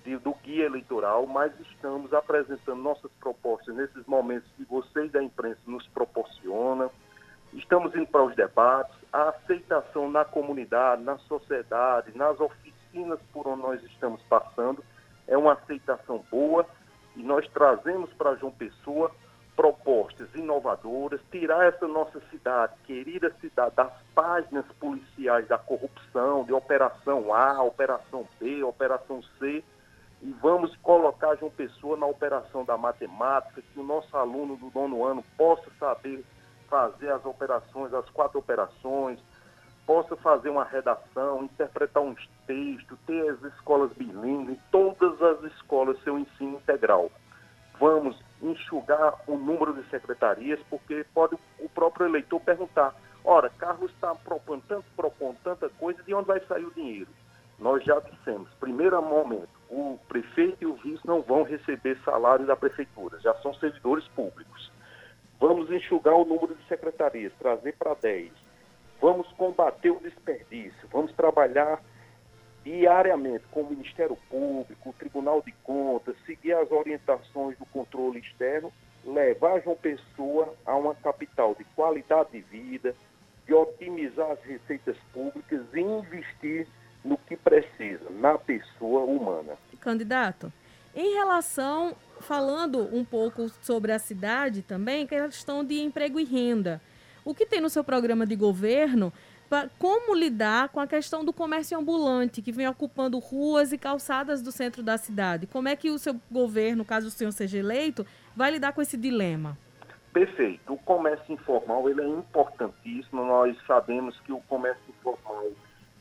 de, 0.03 0.17
do 0.17 0.33
guia 0.43 0.65
eleitoral, 0.65 1.27
mas 1.27 1.51
estamos 1.59 2.13
apresentando 2.13 2.81
nossas 2.81 3.11
propostas 3.19 3.75
nesses 3.75 4.05
momentos 4.05 4.49
que 4.57 4.65
vocês 4.65 5.11
da 5.11 5.21
imprensa 5.21 5.59
nos 5.67 5.85
proporcionam, 5.87 6.89
Estamos 7.53 7.95
indo 7.95 8.07
para 8.07 8.23
os 8.23 8.35
debates, 8.35 8.95
a 9.11 9.29
aceitação 9.29 10.09
na 10.09 10.23
comunidade, 10.23 11.01
na 11.01 11.17
sociedade, 11.19 12.15
nas 12.15 12.39
oficinas 12.39 13.19
por 13.33 13.47
onde 13.47 13.61
nós 13.61 13.83
estamos 13.83 14.21
passando, 14.23 14.83
é 15.27 15.37
uma 15.37 15.53
aceitação 15.53 16.23
boa 16.29 16.65
e 17.15 17.23
nós 17.23 17.47
trazemos 17.49 18.11
para 18.13 18.35
João 18.35 18.51
Pessoa 18.51 19.11
propostas 19.59 20.33
inovadoras, 20.35 21.19
tirar 21.29 21.65
essa 21.65 21.85
nossa 21.85 22.21
cidade, 22.31 22.71
querida 22.85 23.29
cidade, 23.41 23.75
das 23.75 23.91
páginas 24.15 24.63
policiais 24.79 25.49
da 25.49 25.57
corrupção, 25.57 26.45
de 26.45 26.53
Operação 26.53 27.33
A, 27.33 27.61
Operação 27.61 28.25
B, 28.39 28.63
Operação 28.63 29.21
C, 29.37 29.61
e 30.21 30.31
vamos 30.41 30.73
colocar 30.77 31.35
João 31.35 31.51
Pessoa 31.51 31.97
na 31.97 32.05
operação 32.05 32.63
da 32.63 32.77
matemática, 32.77 33.61
que 33.61 33.77
o 33.77 33.83
nosso 33.83 34.15
aluno 34.15 34.55
do 34.55 34.71
nono 34.73 35.03
ano 35.03 35.25
possa 35.35 35.69
saber 35.77 36.23
fazer 36.69 37.11
as 37.11 37.25
operações, 37.25 37.93
as 37.93 38.09
quatro 38.11 38.39
operações, 38.39 39.19
possa 39.85 40.15
fazer 40.15 40.47
uma 40.47 40.63
redação, 40.63 41.43
interpretar 41.43 42.01
uns 42.01 42.29
textos, 42.47 42.97
ter 43.05 43.29
as 43.29 43.43
escolas 43.53 43.91
bilíngues, 43.91 44.57
todas 44.71 45.21
as 45.21 45.43
escolas 45.51 46.01
seu 46.01 46.17
ensino 46.17 46.55
integral. 46.55 47.11
Vamos 47.77 48.28
enxugar 48.41 49.15
o 49.27 49.37
número 49.37 49.73
de 49.73 49.87
secretarias, 49.89 50.59
porque 50.69 51.05
pode 51.13 51.35
o 51.59 51.69
próprio 51.69 52.07
eleitor 52.07 52.39
perguntar, 52.41 52.95
ora, 53.23 53.49
Carlos 53.57 53.91
está 53.91 54.15
propondo, 54.15 54.63
tanto, 54.67 54.85
propondo 54.95 55.37
tanta 55.43 55.69
coisa, 55.69 56.01
de 56.03 56.13
onde 56.13 56.27
vai 56.27 56.39
sair 56.41 56.65
o 56.65 56.73
dinheiro? 56.73 57.09
Nós 57.59 57.83
já 57.83 57.99
dissemos, 57.99 58.49
primeiro 58.59 59.01
momento, 59.01 59.49
o 59.69 59.99
prefeito 60.07 60.63
e 60.63 60.65
o 60.65 60.75
vice 60.75 61.05
não 61.05 61.21
vão 61.21 61.43
receber 61.43 61.97
salário 62.05 62.45
da 62.45 62.55
prefeitura, 62.55 63.19
já 63.19 63.33
são 63.35 63.53
servidores 63.55 64.07
públicos. 64.09 64.71
Vamos 65.39 65.69
enxugar 65.69 66.15
o 66.15 66.25
número 66.25 66.55
de 66.55 66.63
secretarias, 66.67 67.33
trazer 67.37 67.75
para 67.77 67.93
10. 67.95 68.31
Vamos 69.01 69.27
combater 69.33 69.91
o 69.91 69.99
desperdício, 69.99 70.87
vamos 70.91 71.11
trabalhar 71.13 71.81
diariamente 72.63 73.43
com 73.51 73.61
o 73.61 73.69
Ministério 73.69 74.17
Público, 74.29 74.89
o 74.89 74.93
Tribunal 74.93 75.41
de 75.41 75.51
Contas, 75.63 76.15
seguir 76.25 76.53
as 76.53 76.71
orientações 76.71 77.57
do 77.57 77.65
controle 77.65 78.19
externo, 78.19 78.71
levar 79.05 79.61
João 79.61 79.75
Pessoa 79.75 80.53
a 80.65 80.75
uma 80.75 80.93
capital 80.95 81.55
de 81.55 81.63
qualidade 81.75 82.31
de 82.31 82.41
vida, 82.41 82.95
de 83.45 83.53
otimizar 83.53 84.31
as 84.31 84.41
receitas 84.43 84.97
públicas 85.13 85.61
e 85.73 85.79
investir 85.79 86.67
no 87.03 87.17
que 87.17 87.35
precisa, 87.35 88.09
na 88.09 88.37
pessoa 88.37 89.01
humana. 89.01 89.57
Candidato, 89.79 90.51
em 90.95 91.13
relação, 91.13 91.95
falando 92.19 92.93
um 92.95 93.05
pouco 93.05 93.49
sobre 93.61 93.91
a 93.91 93.99
cidade 93.99 94.61
também, 94.61 95.03
é 95.03 95.07
questão 95.07 95.63
de 95.63 95.79
emprego 95.79 96.19
e 96.19 96.25
renda. 96.25 96.81
O 97.23 97.33
que 97.33 97.45
tem 97.45 97.61
no 97.61 97.69
seu 97.69 97.83
programa 97.83 98.25
de 98.25 98.35
governo 98.35 99.13
como 99.79 100.13
lidar 100.13 100.69
com 100.69 100.79
a 100.79 100.87
questão 100.87 101.25
do 101.25 101.33
comércio 101.33 101.77
ambulante, 101.77 102.41
que 102.41 102.51
vem 102.51 102.67
ocupando 102.67 103.17
ruas 103.17 103.71
e 103.71 103.77
calçadas 103.77 104.41
do 104.41 104.51
centro 104.51 104.83
da 104.83 104.97
cidade. 104.97 105.47
Como 105.47 105.67
é 105.67 105.75
que 105.75 105.89
o 105.89 105.97
seu 105.97 106.19
governo, 106.31 106.85
caso 106.85 107.07
o 107.07 107.11
senhor 107.11 107.31
seja 107.31 107.57
eleito, 107.57 108.05
vai 108.35 108.51
lidar 108.51 108.73
com 108.73 108.81
esse 108.81 108.95
dilema? 108.95 109.57
Perfeito. 110.13 110.73
O 110.73 110.77
comércio 110.77 111.33
informal 111.33 111.89
ele 111.89 112.01
é 112.01 112.07
importantíssimo. 112.07 113.25
Nós 113.25 113.57
sabemos 113.65 114.19
que 114.21 114.31
o 114.31 114.39
comércio 114.41 114.83
informal 114.89 115.51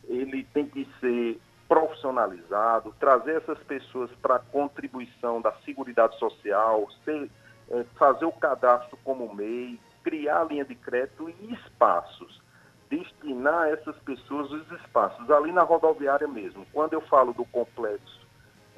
ele 0.06 0.44
tem 0.52 0.66
que 0.66 0.86
ser 1.00 1.40
profissionalizado, 1.66 2.94
trazer 2.98 3.36
essas 3.36 3.58
pessoas 3.60 4.10
para 4.22 4.36
a 4.36 4.38
contribuição 4.38 5.40
da 5.40 5.52
Seguridade 5.64 6.18
Social, 6.18 6.88
ser, 7.04 7.30
é, 7.70 7.84
fazer 7.98 8.24
o 8.24 8.32
cadastro 8.32 8.98
como 9.04 9.34
MEI, 9.34 9.78
criar 10.02 10.44
linha 10.44 10.64
de 10.64 10.74
crédito 10.74 11.28
e 11.28 11.52
espaços 11.52 12.40
destinar 12.88 13.62
a 13.62 13.70
essas 13.70 13.96
pessoas 13.98 14.50
os 14.50 14.70
espaços 14.72 15.30
ali 15.30 15.52
na 15.52 15.62
rodoviária 15.62 16.26
mesmo. 16.26 16.66
Quando 16.72 16.94
eu 16.94 17.00
falo 17.02 17.32
do 17.32 17.44
complexo 17.46 18.26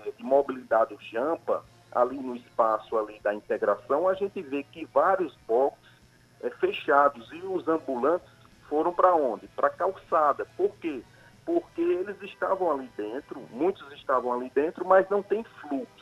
é, 0.05 0.11
de 0.11 0.23
mobilidade 0.23 0.97
Jampa, 1.11 1.65
ali 1.93 2.19
no 2.19 2.37
espaço 2.37 2.97
ali 2.97 3.19
da 3.21 3.35
integração, 3.35 4.09
a 4.09 4.15
gente 4.15 4.41
vê 4.43 4.63
que 4.63 4.85
vários 4.87 5.35
boxes 5.47 5.91
é, 6.41 6.51
fechados 6.51 7.31
e 7.33 7.39
os 7.39 7.67
ambulantes 7.69 8.29
foram 8.69 8.93
para 8.93 9.15
onde? 9.15 9.49
Para 9.49 9.69
a 9.69 9.71
calçada. 9.71 10.47
Por 10.57 10.71
quê? 10.77 11.03
Porque 11.45 11.81
eles 11.81 12.21
estavam 12.23 12.71
ali 12.71 12.89
dentro, 12.97 13.41
muitos 13.51 13.91
estavam 13.93 14.33
ali 14.33 14.51
dentro, 14.55 14.87
mas 14.87 15.09
não 15.09 15.23
tem 15.23 15.43
fluxo. 15.61 16.00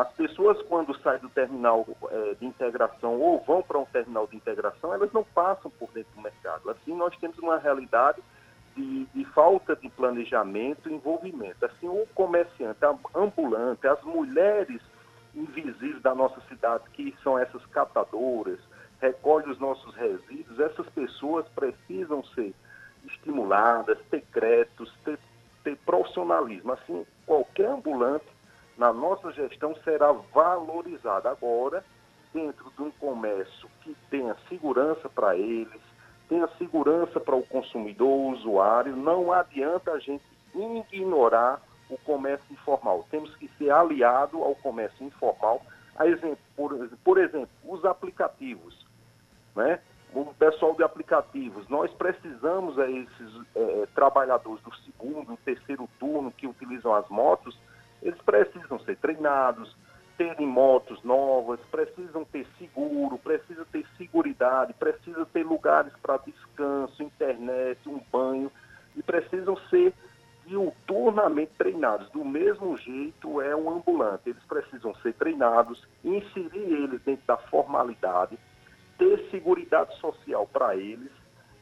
As 0.00 0.10
pessoas, 0.14 0.56
quando 0.62 0.98
saem 1.00 1.20
do 1.20 1.28
terminal 1.28 1.86
é, 2.10 2.34
de 2.34 2.46
integração 2.46 3.20
ou 3.20 3.38
vão 3.40 3.62
para 3.62 3.78
um 3.78 3.84
terminal 3.84 4.26
de 4.26 4.34
integração, 4.34 4.94
elas 4.94 5.12
não 5.12 5.22
passam 5.22 5.70
por 5.72 5.90
dentro 5.90 6.10
do 6.14 6.22
mercado. 6.22 6.70
Assim, 6.70 6.96
nós 6.96 7.14
temos 7.18 7.38
uma 7.38 7.58
realidade 7.58 8.22
de, 8.74 9.04
de 9.04 9.24
falta 9.26 9.76
de 9.76 9.90
planejamento 9.90 10.88
e 10.88 10.94
envolvimento. 10.94 11.66
Assim, 11.66 11.86
o 11.86 12.06
comerciante 12.14 12.78
ambulante, 13.14 13.86
as 13.86 14.02
mulheres 14.02 14.80
invisíveis 15.34 16.00
da 16.00 16.14
nossa 16.14 16.40
cidade, 16.48 16.84
que 16.94 17.14
são 17.22 17.38
essas 17.38 17.64
captadoras, 17.66 18.58
recolhem 19.02 19.50
os 19.50 19.58
nossos 19.58 19.94
resíduos, 19.96 20.58
essas 20.60 20.88
pessoas 20.88 21.46
precisam 21.48 22.24
ser 22.34 22.54
estimuladas, 23.04 23.98
ter 24.10 24.22
créditos, 24.32 24.90
ter, 25.04 25.18
ter 25.62 25.76
profissionalismo. 25.84 26.72
Assim, 26.72 27.06
qualquer 27.26 27.66
ambulante 27.66 28.39
na 28.80 28.94
nossa 28.94 29.30
gestão 29.32 29.76
será 29.84 30.10
valorizada 30.10 31.30
agora 31.30 31.84
dentro 32.32 32.72
de 32.74 32.82
um 32.82 32.90
comércio 32.92 33.68
que 33.82 33.94
tenha 34.08 34.34
segurança 34.48 35.06
para 35.06 35.36
eles, 35.36 35.82
tenha 36.30 36.48
segurança 36.56 37.20
para 37.20 37.36
o 37.36 37.46
consumidor, 37.46 38.08
o 38.08 38.30
usuário. 38.30 38.96
Não 38.96 39.34
adianta 39.34 39.92
a 39.92 39.98
gente 39.98 40.24
ignorar 40.54 41.60
o 41.90 41.98
comércio 41.98 42.50
informal. 42.50 43.04
Temos 43.10 43.36
que 43.36 43.48
ser 43.58 43.70
aliado 43.70 44.42
ao 44.42 44.54
comércio 44.54 45.04
informal. 45.04 45.60
Exemplo, 46.00 46.38
por, 46.56 46.88
por 47.04 47.18
exemplo, 47.18 47.50
os 47.62 47.84
aplicativos. 47.84 48.86
Né? 49.54 49.78
O 50.14 50.24
pessoal 50.32 50.74
de 50.74 50.82
aplicativos, 50.82 51.68
nós 51.68 51.92
precisamos 51.92 52.78
a 52.78 52.90
esses 52.90 53.42
é, 53.54 53.86
trabalhadores 53.94 54.62
do 54.62 54.74
segundo, 54.76 55.36
terceiro 55.44 55.86
turno 55.98 56.32
que 56.32 56.46
utilizam 56.46 56.94
as 56.94 57.06
motos, 57.10 57.58
eles 58.02 58.20
precisam 58.22 58.78
ser 58.80 58.96
treinados, 58.96 59.76
terem 60.16 60.46
motos 60.46 61.02
novas, 61.02 61.60
precisam 61.70 62.24
ter 62.24 62.46
seguro, 62.58 63.18
precisam 63.18 63.64
ter 63.66 63.86
seguridade, 63.96 64.74
precisam 64.74 65.24
ter 65.24 65.44
lugares 65.44 65.92
para 66.02 66.18
descanso, 66.18 67.02
internet, 67.02 67.88
um 67.88 68.00
banho 68.12 68.50
e 68.96 69.02
precisam 69.02 69.56
ser 69.68 69.94
diuturnamente 70.46 71.52
treinados. 71.56 72.10
Do 72.10 72.24
mesmo 72.24 72.76
jeito 72.76 73.40
é 73.40 73.54
um 73.54 73.70
ambulante. 73.70 74.30
Eles 74.30 74.42
precisam 74.44 74.94
ser 74.96 75.14
treinados, 75.14 75.86
inserir 76.04 76.72
eles 76.72 77.00
dentro 77.02 77.24
da 77.26 77.36
formalidade, 77.36 78.38
ter 78.98 79.28
seguridade 79.30 79.96
social 80.00 80.46
para 80.46 80.76
eles 80.76 81.19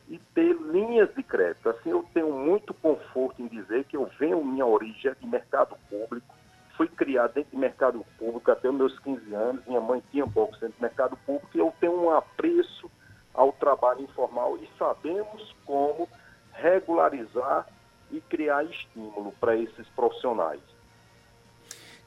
e 0.09 0.19
ter 0.35 0.55
linhas 0.55 1.15
de 1.15 1.23
crédito. 1.23 1.69
Assim, 1.69 1.91
eu 1.91 2.05
tenho 2.15 2.33
muito 2.33 2.73
conforto 2.75 3.43
em 3.43 3.47
dizer 3.47 3.85
que 3.85 3.97
eu 3.97 4.11
venho 4.19 4.45
minha 4.45 4.67
origem 4.67 5.13
de 5.21 5.27
mercado 5.27 5.77
público, 5.89 6.35
fui 6.77 6.89
criado 6.89 7.35
dentro 7.35 7.51
do 7.53 7.59
mercado 7.59 8.07
público 8.19 8.51
até 8.51 8.69
os 8.69 8.75
meus 8.75 8.99
15 9.01 9.35
anos, 9.35 9.67
minha 9.67 9.81
mãe 9.81 10.03
tinha 10.11 10.25
box 10.25 10.59
dentro 10.61 10.77
do 10.79 10.83
mercado 10.83 11.17
público 11.27 11.51
e 11.55 11.59
eu 11.59 11.73
tenho 11.81 12.05
um 12.05 12.11
apreço 12.11 12.91
ao 13.35 13.53
trabalho 13.53 14.03
informal 14.03 14.57
e 14.59 14.69
sabemos 14.79 15.55
como 15.65 16.09
regularizar 16.53 17.67
e 18.11 18.21
criar 18.21 18.65
estímulo 18.65 19.33
para 19.41 19.57
esses 19.57 19.87
profissionais. 19.89 20.61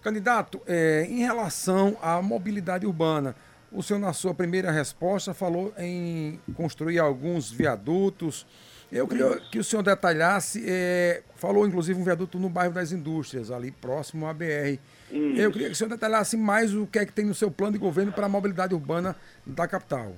Candidato, 0.02 0.60
é, 0.66 1.06
em 1.08 1.20
relação 1.20 1.96
à 2.02 2.22
mobilidade 2.22 2.88
urbana, 2.88 3.36
o 3.72 3.82
senhor, 3.82 4.00
na 4.00 4.12
sua 4.12 4.34
primeira 4.34 4.70
resposta, 4.70 5.34
falou 5.34 5.74
em 5.78 6.40
construir 6.56 7.00
alguns 7.00 7.50
viadutos. 7.50 8.46
Eu 8.92 9.08
queria 9.08 9.40
que 9.50 9.58
o 9.58 9.64
senhor 9.64 9.82
detalhasse, 9.82 10.66
é, 10.68 11.24
falou 11.36 11.66
inclusive 11.66 11.98
um 11.98 12.04
viaduto 12.04 12.38
no 12.38 12.50
bairro 12.50 12.74
das 12.74 12.92
Indústrias, 12.92 13.50
ali 13.50 13.72
próximo 13.72 14.28
à 14.28 14.34
BR. 14.34 14.78
Isso. 15.10 15.42
Eu 15.42 15.52
queria 15.52 15.68
que 15.68 15.74
o 15.74 15.76
senhor 15.76 15.90
detalhasse 15.90 16.36
mais 16.36 16.76
o 16.76 16.86
que 16.86 17.00
é 17.00 17.06
que 17.06 17.14
tem 17.14 17.24
no 17.24 17.34
seu 17.34 17.50
plano 17.50 17.74
de 17.74 17.80
governo 17.80 18.12
para 18.12 18.26
a 18.26 18.30
mobilidade 18.30 18.74
urbana 18.74 19.16
da 19.46 19.66
capital. 19.66 20.12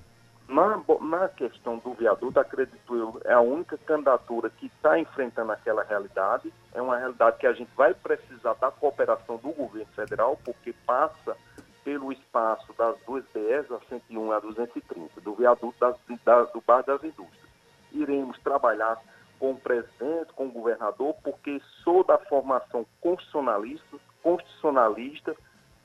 Na, 0.50 0.81
na 1.01 1.29
questão 1.29 1.77
do 1.77 1.93
viaduto, 1.93 2.39
acredito 2.39 2.95
eu, 2.95 3.22
é 3.25 3.33
a 3.33 3.41
única 3.41 3.77
candidatura 3.77 4.50
que 4.50 4.65
está 4.65 5.00
enfrentando 5.00 5.51
aquela 5.51 5.83
realidade. 5.83 6.51
É 6.74 6.81
uma 6.81 6.98
realidade 6.98 7.38
que 7.38 7.48
a 7.48 7.53
gente 7.53 7.69
vai 7.75 7.93
precisar 7.93 8.55
da 8.55 8.72
cooperação 8.72 9.38
do 9.38 9.51
governo 9.51 9.88
federal, 9.95 10.39
porque 10.43 10.74
passa 10.86 11.38
pelo 11.83 12.11
espaço 12.11 12.73
das 12.77 12.97
duas 13.05 13.23
BS, 13.33 13.71
a 13.71 13.79
101 13.89 14.27
e 14.27 14.33
a 14.33 14.39
230, 14.39 15.21
do 15.21 15.35
viaduto 15.35 15.75
das, 15.79 15.95
da, 16.23 16.43
do 16.43 16.61
Bar 16.61 16.83
das 16.83 17.03
Indústrias. 17.03 17.49
Iremos 17.91 18.39
trabalhar 18.39 18.99
com 19.39 19.51
o 19.51 19.59
presidente, 19.59 20.33
com 20.35 20.47
o 20.47 20.51
governador, 20.51 21.15
porque 21.23 21.61
sou 21.83 22.03
da 22.03 22.17
formação 22.17 22.85
constitucionalista, 23.01 23.97
constitucionalista 24.21 25.35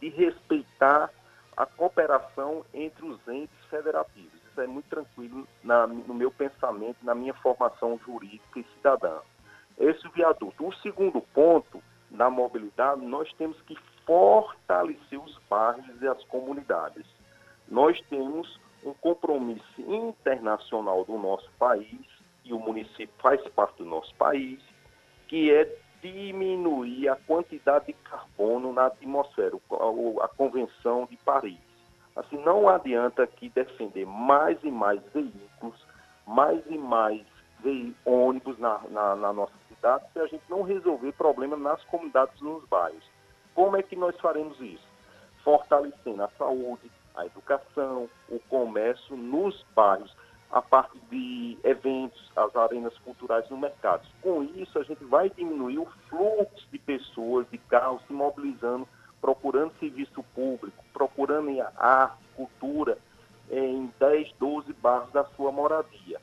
de 0.00 0.08
respeitar 0.10 1.10
a 1.56 1.66
cooperação 1.66 2.64
entre 2.72 3.04
os 3.04 3.18
entes 3.26 3.64
federativos. 3.68 4.32
isso 4.48 4.60
é 4.60 4.66
muito 4.66 4.88
tranquilo 4.88 5.46
na, 5.62 5.88
no 5.88 6.14
meu 6.14 6.30
pensamento, 6.30 6.98
na 7.02 7.16
minha 7.16 7.34
formação 7.34 7.98
jurídica 8.06 8.60
e 8.60 8.66
cidadã. 8.76 9.18
Esse 9.76 10.08
viaduto. 10.10 10.66
O 10.66 10.72
segundo 10.76 11.20
ponto 11.20 11.82
na 12.10 12.30
mobilidade, 12.30 13.00
nós 13.04 13.32
temos 13.34 13.60
que 13.62 13.76
fortalecer 14.08 15.22
os 15.22 15.38
bairros 15.50 16.00
e 16.00 16.08
as 16.08 16.24
comunidades. 16.24 17.04
Nós 17.68 18.00
temos 18.08 18.58
um 18.82 18.94
compromisso 18.94 19.82
internacional 19.82 21.04
do 21.04 21.18
nosso 21.18 21.50
país, 21.58 22.00
e 22.42 22.54
o 22.54 22.58
município 22.58 23.14
faz 23.18 23.46
parte 23.48 23.76
do 23.76 23.84
nosso 23.84 24.14
país, 24.14 24.58
que 25.26 25.52
é 25.52 25.70
diminuir 26.00 27.10
a 27.10 27.16
quantidade 27.16 27.88
de 27.88 27.92
carbono 27.92 28.72
na 28.72 28.86
atmosfera, 28.86 29.54
a 30.22 30.28
Convenção 30.28 31.06
de 31.10 31.18
Paris. 31.18 31.58
Assim, 32.16 32.38
não 32.38 32.66
adianta 32.66 33.24
aqui 33.24 33.50
defender 33.50 34.06
mais 34.06 34.58
e 34.64 34.70
mais 34.70 35.02
veículos, 35.12 35.86
mais 36.26 36.64
e 36.66 36.78
mais 36.78 37.26
ônibus 38.06 38.58
na, 38.58 38.80
na, 38.88 39.16
na 39.16 39.32
nossa 39.34 39.52
cidade, 39.68 40.04
se 40.12 40.20
a 40.20 40.26
gente 40.26 40.44
não 40.48 40.62
resolver 40.62 41.12
problemas 41.12 41.60
nas 41.60 41.84
comunidades 41.84 42.40
nos 42.40 42.64
bairros. 42.68 43.17
Como 43.58 43.76
é 43.76 43.82
que 43.82 43.96
nós 43.96 44.14
faremos 44.20 44.60
isso? 44.60 44.86
Fortalecendo 45.42 46.22
a 46.22 46.28
saúde, 46.38 46.88
a 47.16 47.26
educação, 47.26 48.08
o 48.28 48.38
comércio 48.48 49.16
nos 49.16 49.66
bairros 49.74 50.14
a 50.48 50.62
parte 50.62 50.96
de 51.10 51.58
eventos, 51.64 52.30
as 52.36 52.54
arenas 52.54 52.96
culturais 52.98 53.50
no 53.50 53.56
mercado. 53.56 54.06
Com 54.22 54.44
isso, 54.44 54.78
a 54.78 54.84
gente 54.84 55.02
vai 55.02 55.28
diminuir 55.30 55.80
o 55.80 55.88
fluxo 56.08 56.68
de 56.70 56.78
pessoas, 56.78 57.50
de 57.50 57.58
carros 57.58 58.00
se 58.06 58.12
mobilizando, 58.12 58.86
procurando 59.20 59.76
serviço 59.80 60.22
público, 60.36 60.84
procurando 60.92 61.50
arte, 61.76 62.22
cultura, 62.36 62.96
em 63.50 63.92
10, 63.98 64.34
12 64.38 64.72
bairros 64.74 65.10
da 65.10 65.24
sua 65.34 65.50
moradia. 65.50 66.20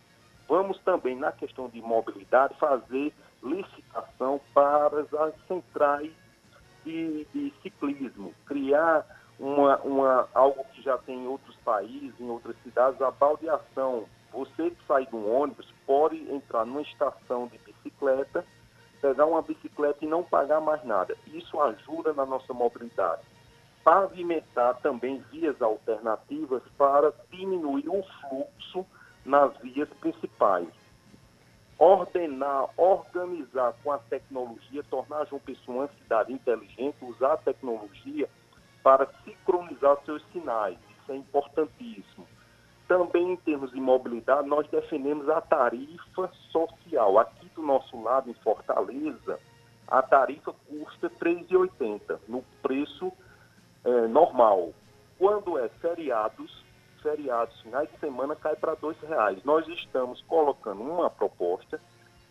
Vamos 0.48 0.80
também, 0.86 1.18
na 1.18 1.34
questão 1.34 1.68
de 1.68 1.82
mobilidade, 1.82 2.56
fazer 2.58 3.14
licitação 3.44 4.40
para 4.54 5.02
as 5.02 5.34
centrais 5.50 6.14
de, 6.86 7.26
de 7.34 7.54
ciclismo, 7.62 8.34
criar 8.46 9.06
uma, 9.40 9.78
uma, 9.80 10.30
algo 10.34 10.64
que 10.74 10.82
já 10.82 10.98
tem 11.00 11.24
em 11.24 11.28
outros 11.28 11.56
países, 11.58 12.14
em 12.20 12.30
outras 12.30 12.56
cidades, 12.64 13.02
a 13.02 13.12
baldeação. 13.12 14.06
Você 14.32 14.70
que 14.70 14.86
sai 14.88 15.06
de 15.06 15.16
um 15.16 15.34
ônibus 15.34 15.68
pode 15.86 16.18
entrar 16.32 16.66
numa 16.66 16.82
estação 16.82 17.48
de 17.48 17.58
bicicleta, 17.60 18.46
pegar 19.02 19.26
uma 19.26 19.42
bicicleta 19.42 20.04
e 20.04 20.08
não 20.08 20.24
pagar 20.24 20.62
mais 20.62 20.84
nada. 20.84 21.16
Isso 21.28 21.60
ajuda 21.60 22.14
na 22.14 22.26
nossa 22.26 22.54
mobilidade. 22.54 23.22
Pavimentar 23.84 24.78
também 24.78 25.24
vias 25.32 25.62
alternativas 25.62 26.64
para 26.78 27.14
diminuir 27.32 27.88
o 27.88 28.04
fluxo 28.22 28.86
nas 29.26 29.56
vias 29.58 29.90
principais. 30.00 30.68
Ordenar, 31.78 32.70
organizar 32.78 33.74
com 33.84 33.92
a 33.92 33.98
tecnologia, 33.98 34.84
tornar 34.90 35.26
João 35.26 35.42
Pessoa 35.42 35.78
uma 35.80 35.88
cidade 36.00 36.32
inteligente, 36.32 36.96
usar 37.02 37.34
a 37.34 37.38
tecnologia 37.38 38.30
para 38.82 39.08
sincronizar 39.24 39.98
seus 40.06 40.24
sinais. 40.32 40.78
Isso 41.02 41.12
é 41.12 41.16
importantíssimo. 41.16 42.26
Também 42.88 43.34
em 43.34 43.36
termos 43.38 43.72
de 43.72 43.80
mobilidade, 43.80 44.48
nós 44.48 44.68
defendemos 44.70 45.28
a 45.28 45.42
tarifa 45.42 46.32
social. 46.52 47.18
Aqui 47.18 47.50
do 47.56 47.64
nosso 47.64 48.02
lado, 48.02 48.30
em 48.30 48.34
Fortaleza, 48.36 49.40
a 49.88 50.02
tarifa 50.02 50.54
custa 50.68 51.08
R$ 51.08 51.36
3,80 51.50 52.20
no 52.28 52.44
preço 52.62 53.12
é, 53.84 54.08
normal. 54.08 54.72
Quando 55.18 55.58
é 55.58 55.68
feriados, 55.82 56.64
feriados, 57.06 57.62
finais 57.62 57.88
de 57.92 58.00
semana, 58.00 58.36
cai 58.36 58.56
para 58.56 58.74
R$ 58.74 58.96
reais. 59.08 59.44
Nós 59.44 59.68
estamos 59.68 60.20
colocando 60.24 60.82
uma 60.82 61.08
proposta, 61.08 61.80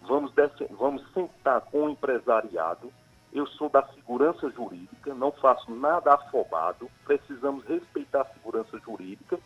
vamos, 0.02 0.33
vamos 0.73 1.09
sentar 1.12 1.61
com 1.61 1.85
o 1.85 1.90
empresariado, 1.90 2.93
eu 3.33 3.47
sou 3.47 3.69
da 3.69 3.87
segurança 3.95 4.50
jurídica, 4.50 5.14
não 5.14 5.31
faço 5.31 5.71
nada 5.71 6.14
afobado, 6.14 6.90
precisamos 7.04 7.64
respeitar 7.66 8.23
a 8.23 8.35
segurança 8.35 8.76
jurídica, 8.81 9.38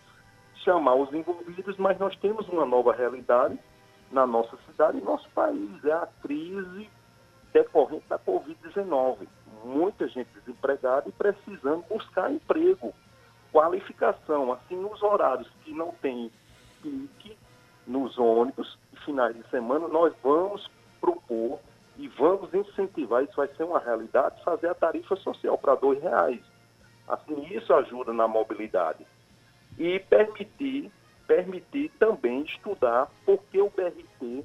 chamar 0.64 0.94
os 0.94 1.12
envolvidos, 1.12 1.76
mas 1.76 1.98
nós 1.98 2.16
temos 2.16 2.48
uma 2.48 2.64
nova 2.64 2.94
realidade 2.94 3.59
na 4.11 4.26
nossa 4.26 4.57
cidade 4.66 4.96
e 4.96 5.02
nosso 5.02 5.29
país, 5.31 5.85
é 5.85 5.92
a 5.92 6.09
crise 6.22 6.88
decorrente 7.52 8.07
da 8.09 8.18
Covid-19. 8.18 9.29
Muita 9.64 10.09
gente 10.09 10.29
desempregada 10.40 11.09
e 11.09 11.12
precisando 11.12 11.85
buscar 11.88 12.33
emprego, 12.33 12.94
qualificação, 13.59 14.53
assim, 14.53 14.77
nos 14.77 15.03
horários 15.03 15.51
que 15.64 15.73
não 15.73 15.90
tem 16.01 16.31
pique, 16.81 17.37
nos 17.88 18.16
ônibus, 18.16 18.79
finais 19.05 19.35
de 19.35 19.42
semana, 19.51 19.88
nós 19.88 20.14
vamos 20.23 20.71
propor 21.01 21.59
e 21.97 22.07
vamos 22.07 22.55
incentivar, 22.55 23.25
isso 23.25 23.35
vai 23.35 23.49
ser 23.49 23.64
uma 23.64 23.81
realidade, 23.81 24.40
fazer 24.44 24.68
a 24.68 24.75
tarifa 24.75 25.16
social 25.16 25.59
para 25.59 25.75
R$ 25.75 25.99
reais. 26.01 26.40
Assim, 27.09 27.53
isso 27.53 27.75
ajuda 27.75 28.12
na 28.12 28.29
mobilidade. 28.29 29.05
E 29.77 29.99
permitir, 29.99 30.92
permitir 31.27 31.90
também 31.99 32.42
estudar 32.42 33.09
por 33.27 33.42
que 33.51 33.61
o 33.61 33.71
BRT 33.71 34.44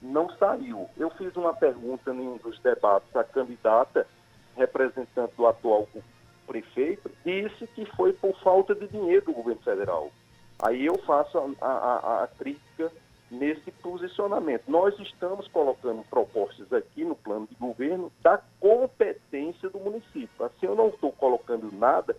não 0.00 0.30
saiu. 0.38 0.88
Eu 0.96 1.10
fiz 1.10 1.36
uma 1.36 1.52
pergunta 1.52 2.10
em 2.14 2.28
um 2.28 2.38
dos 2.38 2.58
debates 2.60 3.14
à 3.14 3.24
candidata, 3.24 4.06
representante 4.56 5.34
do 5.36 5.46
atual 5.46 5.86
prefeito, 6.46 7.10
disse 7.24 7.66
que 7.68 7.84
foi 7.96 8.12
por 8.12 8.34
falta 8.40 8.74
de 8.74 8.86
dinheiro 8.88 9.26
do 9.26 9.32
governo 9.32 9.62
federal. 9.62 10.10
Aí 10.58 10.86
eu 10.86 10.96
faço 10.98 11.38
a, 11.60 11.66
a, 11.66 12.24
a 12.24 12.28
crítica 12.28 12.90
nesse 13.30 13.70
posicionamento. 13.70 14.64
Nós 14.68 14.98
estamos 15.00 15.48
colocando 15.48 16.04
propostas 16.08 16.72
aqui 16.72 17.04
no 17.04 17.16
plano 17.16 17.46
de 17.46 17.54
governo 17.56 18.12
da 18.22 18.40
competência 18.60 19.68
do 19.68 19.78
município. 19.80 20.44
Assim, 20.44 20.66
eu 20.66 20.74
não 20.74 20.88
estou 20.88 21.12
colocando 21.12 21.70
nada 21.72 22.16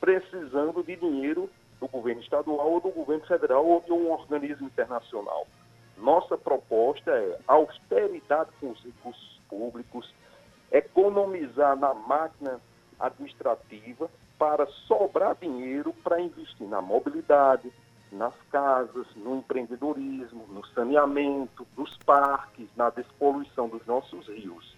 precisando 0.00 0.82
de 0.82 0.96
dinheiro 0.96 1.48
do 1.78 1.88
governo 1.88 2.20
estadual 2.20 2.72
ou 2.72 2.80
do 2.80 2.90
governo 2.90 3.24
federal 3.26 3.66
ou 3.66 3.80
de 3.80 3.92
um 3.92 4.10
organismo 4.10 4.66
internacional. 4.66 5.46
Nossa 5.96 6.36
proposta 6.36 7.10
é 7.10 7.38
austeridade 7.46 8.50
com 8.60 8.70
os 8.70 8.82
recursos 8.82 9.40
públicos, 9.48 10.14
economizar 10.70 11.76
na 11.76 11.92
máquina 11.92 12.60
administrativa 13.00 14.10
para 14.38 14.66
sobrar 14.86 15.36
dinheiro 15.40 15.94
para 16.02 16.20
investir 16.20 16.66
na 16.66 16.80
mobilidade, 16.80 17.70
nas 18.10 18.34
casas, 18.50 19.06
no 19.16 19.38
empreendedorismo, 19.38 20.46
no 20.48 20.64
saneamento, 20.68 21.66
nos 21.76 21.96
parques, 21.98 22.68
na 22.76 22.90
despoluição 22.90 23.68
dos 23.68 23.84
nossos 23.86 24.26
rios. 24.28 24.76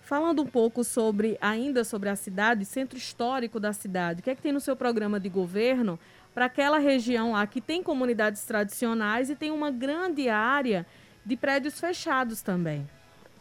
Falando 0.00 0.42
um 0.42 0.46
pouco 0.46 0.82
sobre, 0.82 1.38
ainda 1.40 1.84
sobre 1.84 2.08
a 2.08 2.16
cidade, 2.16 2.64
centro 2.64 2.98
histórico 2.98 3.60
da 3.60 3.72
cidade, 3.72 4.20
o 4.20 4.22
que 4.22 4.30
é 4.30 4.34
que 4.34 4.42
tem 4.42 4.52
no 4.52 4.60
seu 4.60 4.74
programa 4.74 5.20
de 5.20 5.28
governo 5.28 5.98
para 6.34 6.46
aquela 6.46 6.78
região 6.78 7.32
lá 7.32 7.46
que 7.46 7.60
tem 7.60 7.82
comunidades 7.82 8.44
tradicionais 8.44 9.30
e 9.30 9.36
tem 9.36 9.50
uma 9.50 9.70
grande 9.70 10.28
área 10.28 10.86
de 11.24 11.36
prédios 11.36 11.78
fechados 11.78 12.42
também? 12.42 12.88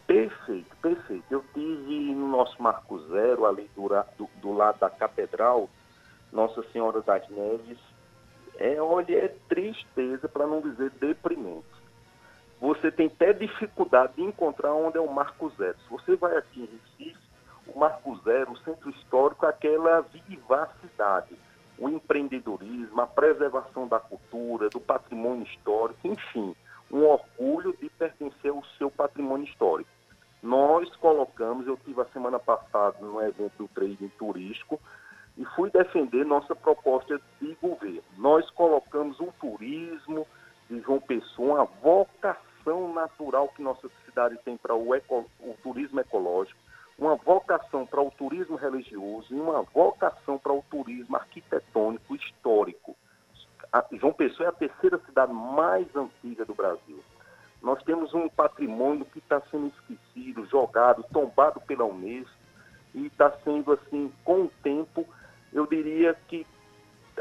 Perfeito, 0.10 0.76
perfeito. 0.78 1.24
Eu 1.30 1.46
tive 1.54 2.16
no 2.16 2.30
nosso 2.30 2.60
Marco 2.60 2.98
Zero, 3.10 3.46
ali 3.46 3.70
do, 3.76 3.90
do, 4.18 4.28
do 4.42 4.52
lado 4.52 4.80
da 4.80 4.90
Catedral, 4.90 5.70
Nossa 6.34 6.64
Senhora 6.72 7.00
das 7.04 7.30
Neves, 7.30 7.78
é, 8.58 8.82
olha, 8.82 9.26
é 9.26 9.28
tristeza, 9.48 10.28
para 10.28 10.48
não 10.48 10.62
dizer 10.62 10.90
deprimente. 11.00 11.68
Você 12.60 12.92
tem 12.92 13.06
até 13.06 13.34
dificuldade 13.34 14.14
de 14.16 14.24
encontrar 14.24 14.74
onde 14.74 14.98
é 14.98 15.00
o 15.00 15.14
Marco 15.14 15.48
Zero. 15.52 15.78
Se 15.84 15.90
você 15.92 16.16
vai 16.16 16.36
aqui 16.38 16.62
em 16.62 16.66
Recife, 16.66 17.22
o 17.68 17.78
Marco 17.78 18.20
Zero, 18.24 18.54
o 18.54 18.58
centro 18.58 18.90
histórico, 18.90 19.46
é 19.46 19.50
aquela 19.50 20.02
vivacidade, 20.02 21.38
o 21.78 21.88
empreendedorismo, 21.88 23.00
a 23.00 23.06
preservação 23.06 23.88
da 23.88 24.00
cultura, 24.00 24.70
do 24.70 24.80
patrimônio 24.80 25.44
histórico, 25.44 26.00
enfim, 26.08 26.56
um 26.92 27.04
orgulho 27.04 27.78
de 27.80 27.92
pertencer 27.92 28.50
ao 28.50 28.64
seu 28.80 28.90
patrimônio 28.90 29.46
histórico. 29.46 29.99
Nós 30.42 30.94
colocamos, 30.98 31.68
eu 31.68 31.78
tive 31.78 32.02
a 32.02 32.06
semana 32.06 32.40
passada 32.40 32.98
no 33.02 33.22
evento 33.22 33.54
do 33.58 33.68
trading 33.68 34.10
turístico, 34.18 34.80
e 35.38 35.46
fui 35.56 35.70
defender 35.72 36.26
nossa 36.26 36.54
proposta 36.54 37.20
de 37.42 37.58
governo. 37.62 38.04
Nós 38.18 38.50
colocamos 38.52 39.20
um 39.22 39.32
turismo 39.40 40.28
de 40.70 40.82
João 40.82 41.00
Pessoa, 41.00 41.62
uma 41.62 41.66
vocação 41.82 42.94
natural 42.94 43.48
que 43.50 43.62
nossa 43.62 43.90
cidade 44.06 44.38
tem 44.44 44.58
para 44.58 44.76
o, 44.76 44.94
o 44.94 45.58
turismo 45.64 46.00
ecológico, 46.02 46.60
uma 46.98 47.16
vocação 47.16 47.86
para 47.86 48.02
o 48.02 48.12
turismo 48.12 48.58
religioso 48.58 49.34
e 49.34 49.40
uma 49.40 49.62
vocação 49.62 50.38
para 50.38 50.52
o 50.52 50.64
turismo 50.70 51.16
arquitetônico 51.16 52.16
histórico. 52.16 52.96
A 53.72 53.86
João 53.94 54.12
Pessoa 54.12 54.48
é 54.48 54.50
a 54.50 54.54
terceira 54.54 55.00
cidade 55.06 55.32
mais 55.32 55.88
antiga 55.96 56.44
do 56.44 56.54
Brasil. 56.54 57.02
Nós 57.62 57.82
temos 57.84 58.14
um 58.14 58.30
patrimônio 58.30 59.06
que 59.06 59.20
está 59.20 59.42
sendo 59.52 59.68
esquecido, 59.68 60.46
jogado, 60.46 61.04
tombado 61.12 61.60
pela 61.62 61.86
Unesco 61.86 62.32
e 62.94 63.06
está 63.08 63.32
sendo 63.44 63.74
assim, 63.74 64.12
com 64.24 64.44
o 64.44 64.52
tempo, 64.64 65.06
eu 65.52 65.66
diria 65.68 66.16
que 66.28 66.46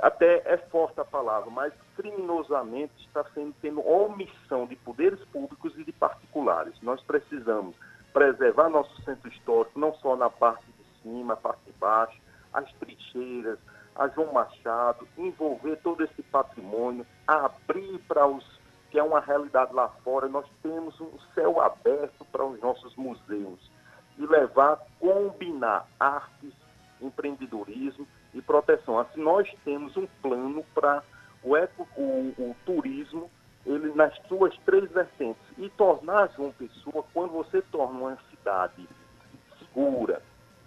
até 0.01 0.43
é 0.45 0.57
forte 0.57 1.01
a 1.01 1.05
palavra, 1.05 1.51
mas 1.51 1.73
criminosamente 1.97 2.93
está 3.01 3.25
sendo 3.35 3.55
tendo 3.61 3.87
omissão 3.87 4.67
de 4.67 4.77
poderes 4.77 5.19
públicos 5.27 5.77
e 5.77 5.85
de 5.85 5.93
particulares. 5.93 6.75
Nós 6.83 7.03
precisamos 7.03 7.75
preservar 8.13 8.69
nosso 8.69 9.03
centro 9.03 9.29
histórico, 9.29 9.79
não 9.79 9.93
só 9.95 10.17
na 10.17 10.31
parte 10.31 10.65
de 10.67 11.03
cima, 11.03 11.35
a 11.35 11.37
parte 11.37 11.61
de 11.67 11.73
baixo, 11.73 12.19
as 12.53 12.73
trincheiras, 12.75 13.59
a 13.97 14.07
João 14.09 14.33
Machado, 14.33 15.07
envolver 15.17 15.77
todo 15.83 16.05
esse 16.05 16.23
patrimônio, 16.23 17.05
abrir 17.27 17.99
para 18.07 18.27
os 18.27 18.58
que 18.91 18.99
é 18.99 19.03
uma 19.03 19.21
realidade 19.21 19.73
lá 19.75 19.89
fora, 20.03 20.29
nós 20.29 20.47
temos 20.63 20.99
um 21.01 21.19
céu 21.35 21.61
aberto 21.61 22.25
para 22.33 22.45
os 22.45 22.61
nossos 22.61 22.95
museus 22.97 23.71
e 24.17 24.27
levar, 24.27 24.79
combinar 24.99 25.87
artes, 25.99 26.53
empreendedorismo 27.01 28.07
e 28.35 28.43
proteção. 28.43 28.99
Assim, 28.99 29.23
nós 29.23 29.49
temos 29.65 29.97
um 29.97 30.07
plano 30.23 30.65
para 30.75 31.03
o, 31.43 31.55
o, 31.55 32.35
o 32.39 32.57
turismo 32.65 33.31
ele 33.67 33.93
nas 33.95 34.17
suas 34.27 34.57
três 34.65 34.91
vertentes 34.91 35.43
e 35.59 35.69
tornar 35.71 36.31
João 36.35 36.53
Pessoa, 36.53 37.05
quando 37.13 37.33
você 37.33 37.61
torna 37.71 37.99
uma 37.99 38.19
cidade 38.31 38.89
segura, 39.59 40.23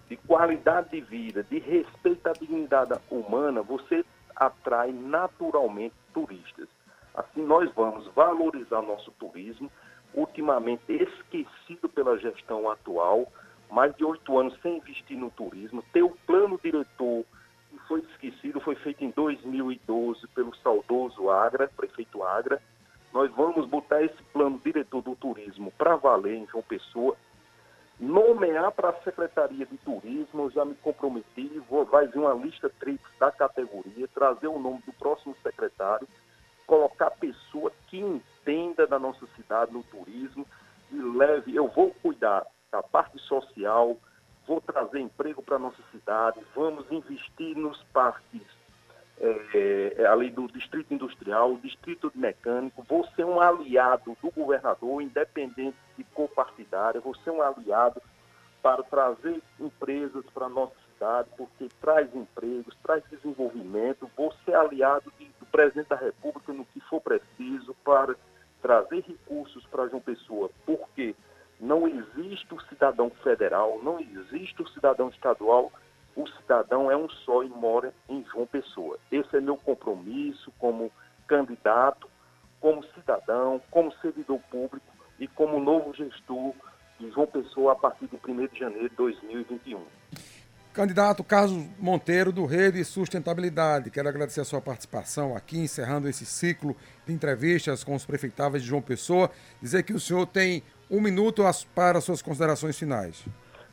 de 0.08 0.18
qualidade 0.18 0.90
de 0.92 1.02
vida, 1.02 1.44
de 1.44 1.58
respeito 1.58 2.28
à 2.28 2.34
dignidade 2.34 2.94
humana, 3.10 3.62
você 3.62 4.06
atrai 4.36 4.92
naturalmente 4.92 5.96
turistas. 6.14 6.68
Assim, 7.16 7.44
nós 7.44 7.72
vamos 7.74 8.08
valorizar 8.16 8.82
nosso 8.82 9.12
turismo, 9.12 9.70
ultimamente 10.14 10.84
esquecido 10.90 11.90
pela 11.90 12.18
gestão 12.18 12.70
atual, 12.70 13.32
mais 13.70 13.96
de 13.96 14.04
oito 14.04 14.38
anos 14.38 14.58
sem 14.62 14.78
investir 14.78 15.18
no 15.18 15.30
turismo, 15.32 15.84
ter 15.94 16.04
o 16.04 16.18
plano 16.26 16.60
diretor 16.62 17.26
que 17.70 17.80
foi 17.88 18.02
esquecido, 18.02 18.60
foi 18.60 18.76
feito 18.76 19.04
em 19.04 19.12
2012 19.12 20.28
pelo 20.30 20.56
saudoso 20.58 21.30
Agra, 21.30 21.70
prefeito 21.76 22.22
Agra. 22.24 22.62
Nós 23.14 23.32
vamos 23.32 23.66
botar 23.68 24.04
esse 24.04 24.22
plano 24.34 24.60
diretor 24.64 25.02
do 25.02 25.16
turismo 25.16 25.72
para 25.78 25.96
valer 25.96 26.36
em 26.36 26.48
João 26.48 26.64
Pessoa, 26.64 27.16
nomear 28.00 28.72
para 28.72 28.90
a 28.90 29.04
Secretaria 29.04 29.66
de 29.66 29.78
Turismo, 29.78 30.44
eu 30.44 30.52
já 30.52 30.66
me 30.66 30.74
comprometi, 30.76 31.62
vou, 31.70 31.86
vai 31.86 32.08
vir 32.08 32.20
uma 32.20 32.34
lista 32.34 32.70
trips 32.80 33.06
da 33.20 33.32
categoria, 33.32 34.08
trazer 34.14 34.48
o 34.48 34.60
nome 34.60 34.82
do 34.86 34.94
próximo 34.94 35.36
secretário, 35.44 36.08
colocar 36.72 37.12
pessoa 37.12 37.70
que 37.88 38.00
entenda 38.00 38.88
da 38.88 38.98
nossa 38.98 39.28
cidade 39.36 39.74
no 39.74 39.84
turismo 39.84 40.48
e 40.90 40.96
leve, 40.96 41.54
eu 41.54 41.68
vou 41.68 41.94
cuidar 42.02 42.48
da 42.72 42.82
parte 42.82 43.20
social, 43.20 43.98
vou 44.48 44.62
trazer 44.62 45.02
emprego 45.02 45.42
para 45.42 45.58
a 45.58 45.60
nossa 45.60 45.84
cidade, 45.92 46.40
vamos 46.56 46.90
investir 46.90 47.58
nos 47.58 47.84
parques 47.92 48.42
é, 49.20 49.96
é, 49.98 50.06
ali 50.06 50.30
do 50.30 50.48
Distrito 50.48 50.94
Industrial, 50.94 51.58
Distrito 51.58 52.10
Mecânico, 52.16 52.84
vou 52.84 53.06
ser 53.18 53.26
um 53.26 53.42
aliado 53.42 54.16
do 54.22 54.32
governador, 54.32 55.02
independente 55.02 55.76
de 55.98 56.06
cor 56.06 56.30
partidária, 56.30 57.02
vou 57.02 57.16
ser 57.18 57.32
um 57.32 57.42
aliado 57.42 58.02
para 58.64 58.82
trazer 58.84 59.42
empresas 59.60 60.24
para 60.34 60.46
a 60.46 60.50
nossa 60.50 60.81
cidade, 61.02 61.30
porque 61.36 61.68
traz 61.82 62.16
empregos, 62.16 62.78
traz 62.84 63.04
desenvolvimento, 63.10 64.10
vou 64.16 64.32
ser 64.46 64.54
aliado 64.54 65.12
de, 65.18 65.26
do 65.40 65.46
presidente 65.48 65.90
da 65.90 65.96
República 65.96 66.54
no 66.54 66.64
que 66.66 66.80
for 66.82 67.02
preciso 67.02 67.76
para 67.84 68.16
trazer 68.62 69.04
recursos 69.08 69.66
para 69.66 69.88
João 69.88 70.02
Pessoa, 70.02 70.52
porque 70.64 71.16
não 71.60 71.88
existe 71.88 72.54
o 72.54 72.62
cidadão 72.62 73.10
federal, 73.24 73.80
não 73.84 74.00
existe 74.00 74.62
o 74.62 74.68
cidadão 74.70 75.10
estadual. 75.10 75.72
O 76.16 76.28
cidadão 76.28 76.92
é 76.92 76.98
um 76.98 77.10
só 77.10 77.42
e 77.42 77.50
mora 77.50 77.94
em 78.10 78.24
João 78.26 78.46
Pessoa. 78.46 79.00
Esse 79.12 79.38
é 79.38 79.42
meu 79.42 79.58
compromisso 79.58 80.52
como 80.60 80.92
candidato, 81.26 82.08
como 82.60 82.84
cidadão, 82.94 83.62
como 83.72 83.94
servidor 83.94 84.40
público 84.52 84.86
e 85.20 85.28
como 85.28 85.60
novo 85.60 85.94
gestor 85.96 86.54
de 87.00 87.10
João 87.12 87.28
Pessoa 87.28 87.72
a 87.72 87.76
partir 87.76 88.08
de 88.08 88.18
1 88.18 88.48
de 88.48 88.60
janeiro 88.60 88.90
de 88.90 88.96
2021. 88.96 90.01
Candidato 90.74 91.22
Carlos 91.22 91.68
Monteiro, 91.78 92.32
do 92.32 92.46
Rede 92.46 92.86
Sustentabilidade. 92.86 93.92
Quero 93.92 94.08
agradecer 94.08 94.40
a 94.40 94.46
sua 94.46 94.62
participação 94.62 95.36
aqui, 95.36 95.60
encerrando 95.60 96.08
esse 96.08 96.26
ciclo 96.26 96.78
de 97.06 97.12
entrevistas 97.12 97.84
com 97.84 97.94
os 97.94 98.06
prefeitáveis 98.06 98.64
de 98.64 98.70
João 98.70 98.82
Pessoa. 98.82 99.30
Dizer 99.62 99.84
que 99.84 99.92
o 99.92 100.00
senhor 100.00 100.26
tem 100.26 100.64
um 100.90 101.02
minuto 101.02 101.44
para 101.76 102.00
suas 102.00 102.22
considerações 102.22 102.80
finais. 102.80 103.26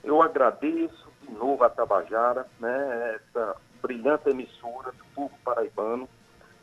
Eu 0.02 0.20
agradeço 0.20 1.08
de 1.22 1.32
novo 1.34 1.62
a 1.62 1.70
Tabajara, 1.70 2.46
né, 2.58 3.16
essa 3.16 3.54
brilhante 3.80 4.28
emissora 4.28 4.90
do 4.90 5.04
povo 5.14 5.34
paraibano, 5.44 6.08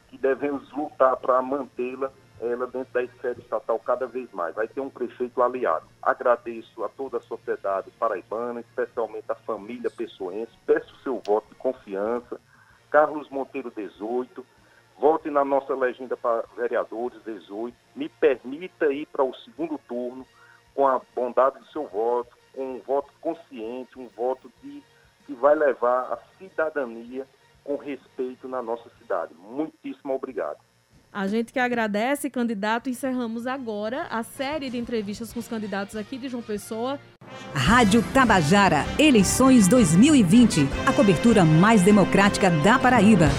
que 0.09 0.17
devemos 0.17 0.69
lutar 0.73 1.15
para 1.15 1.41
mantê-la 1.41 2.11
ela 2.41 2.67
dentro 2.67 2.93
da 2.93 3.03
esfera 3.03 3.39
estatal 3.39 3.79
cada 3.79 4.05
vez 4.07 4.31
mais. 4.31 4.55
Vai 4.55 4.67
ter 4.67 4.81
um 4.81 4.89
prefeito 4.89 5.41
aliado. 5.41 5.87
Agradeço 6.01 6.83
a 6.83 6.89
toda 6.89 7.17
a 7.17 7.21
sociedade 7.21 7.91
paraibana, 7.91 8.59
especialmente 8.59 9.25
a 9.29 9.35
família 9.35 9.89
pessoense. 9.89 10.51
Peço 10.65 10.95
seu 11.01 11.21
voto 11.25 11.47
de 11.49 11.55
confiança. 11.55 12.39
Carlos 12.89 13.29
Monteiro, 13.29 13.71
18. 13.71 14.45
Vote 14.97 15.29
na 15.29 15.43
nossa 15.43 15.73
legenda 15.75 16.15
para 16.15 16.45
vereadores, 16.55 17.21
18. 17.23 17.75
Me 17.95 18.07
permita 18.07 18.91
ir 18.91 19.05
para 19.07 19.23
o 19.23 19.35
segundo 19.35 19.77
turno 19.87 20.25
com 20.73 20.87
a 20.87 21.01
bondade 21.15 21.59
do 21.59 21.65
seu 21.67 21.87
voto, 21.87 22.35
com 22.53 22.75
um 22.75 22.79
voto 22.79 23.11
consciente, 23.21 23.97
um 23.97 24.07
voto 24.09 24.51
de, 24.61 24.83
que 25.25 25.33
vai 25.33 25.55
levar 25.55 26.13
a 26.13 26.17
cidadania 26.37 27.25
com 27.63 27.75
respeito 27.77 28.47
na 28.47 28.61
nossa 28.61 28.89
cidade. 28.97 29.33
Muitíssimo 29.33 30.13
obrigado. 30.13 30.59
A 31.15 31.27
gente 31.27 31.53
que 31.53 31.59
agradece, 31.59 32.29
candidato. 32.29 32.89
Encerramos 32.89 33.47
agora 33.47 34.05
a 34.09 34.21
série 34.21 34.69
de 34.69 34.77
entrevistas 34.77 35.31
com 35.31 35.39
os 35.39 35.47
candidatos 35.47 35.95
aqui 35.95 36.17
de 36.17 36.27
João 36.27 36.43
Pessoa. 36.43 36.99
Rádio 37.53 38.03
Tabajara, 38.13 38.83
eleições 38.99 39.65
2020. 39.69 40.67
A 40.85 40.91
cobertura 40.91 41.45
mais 41.45 41.81
democrática 41.81 42.49
da 42.49 42.77
Paraíba. 42.77 43.29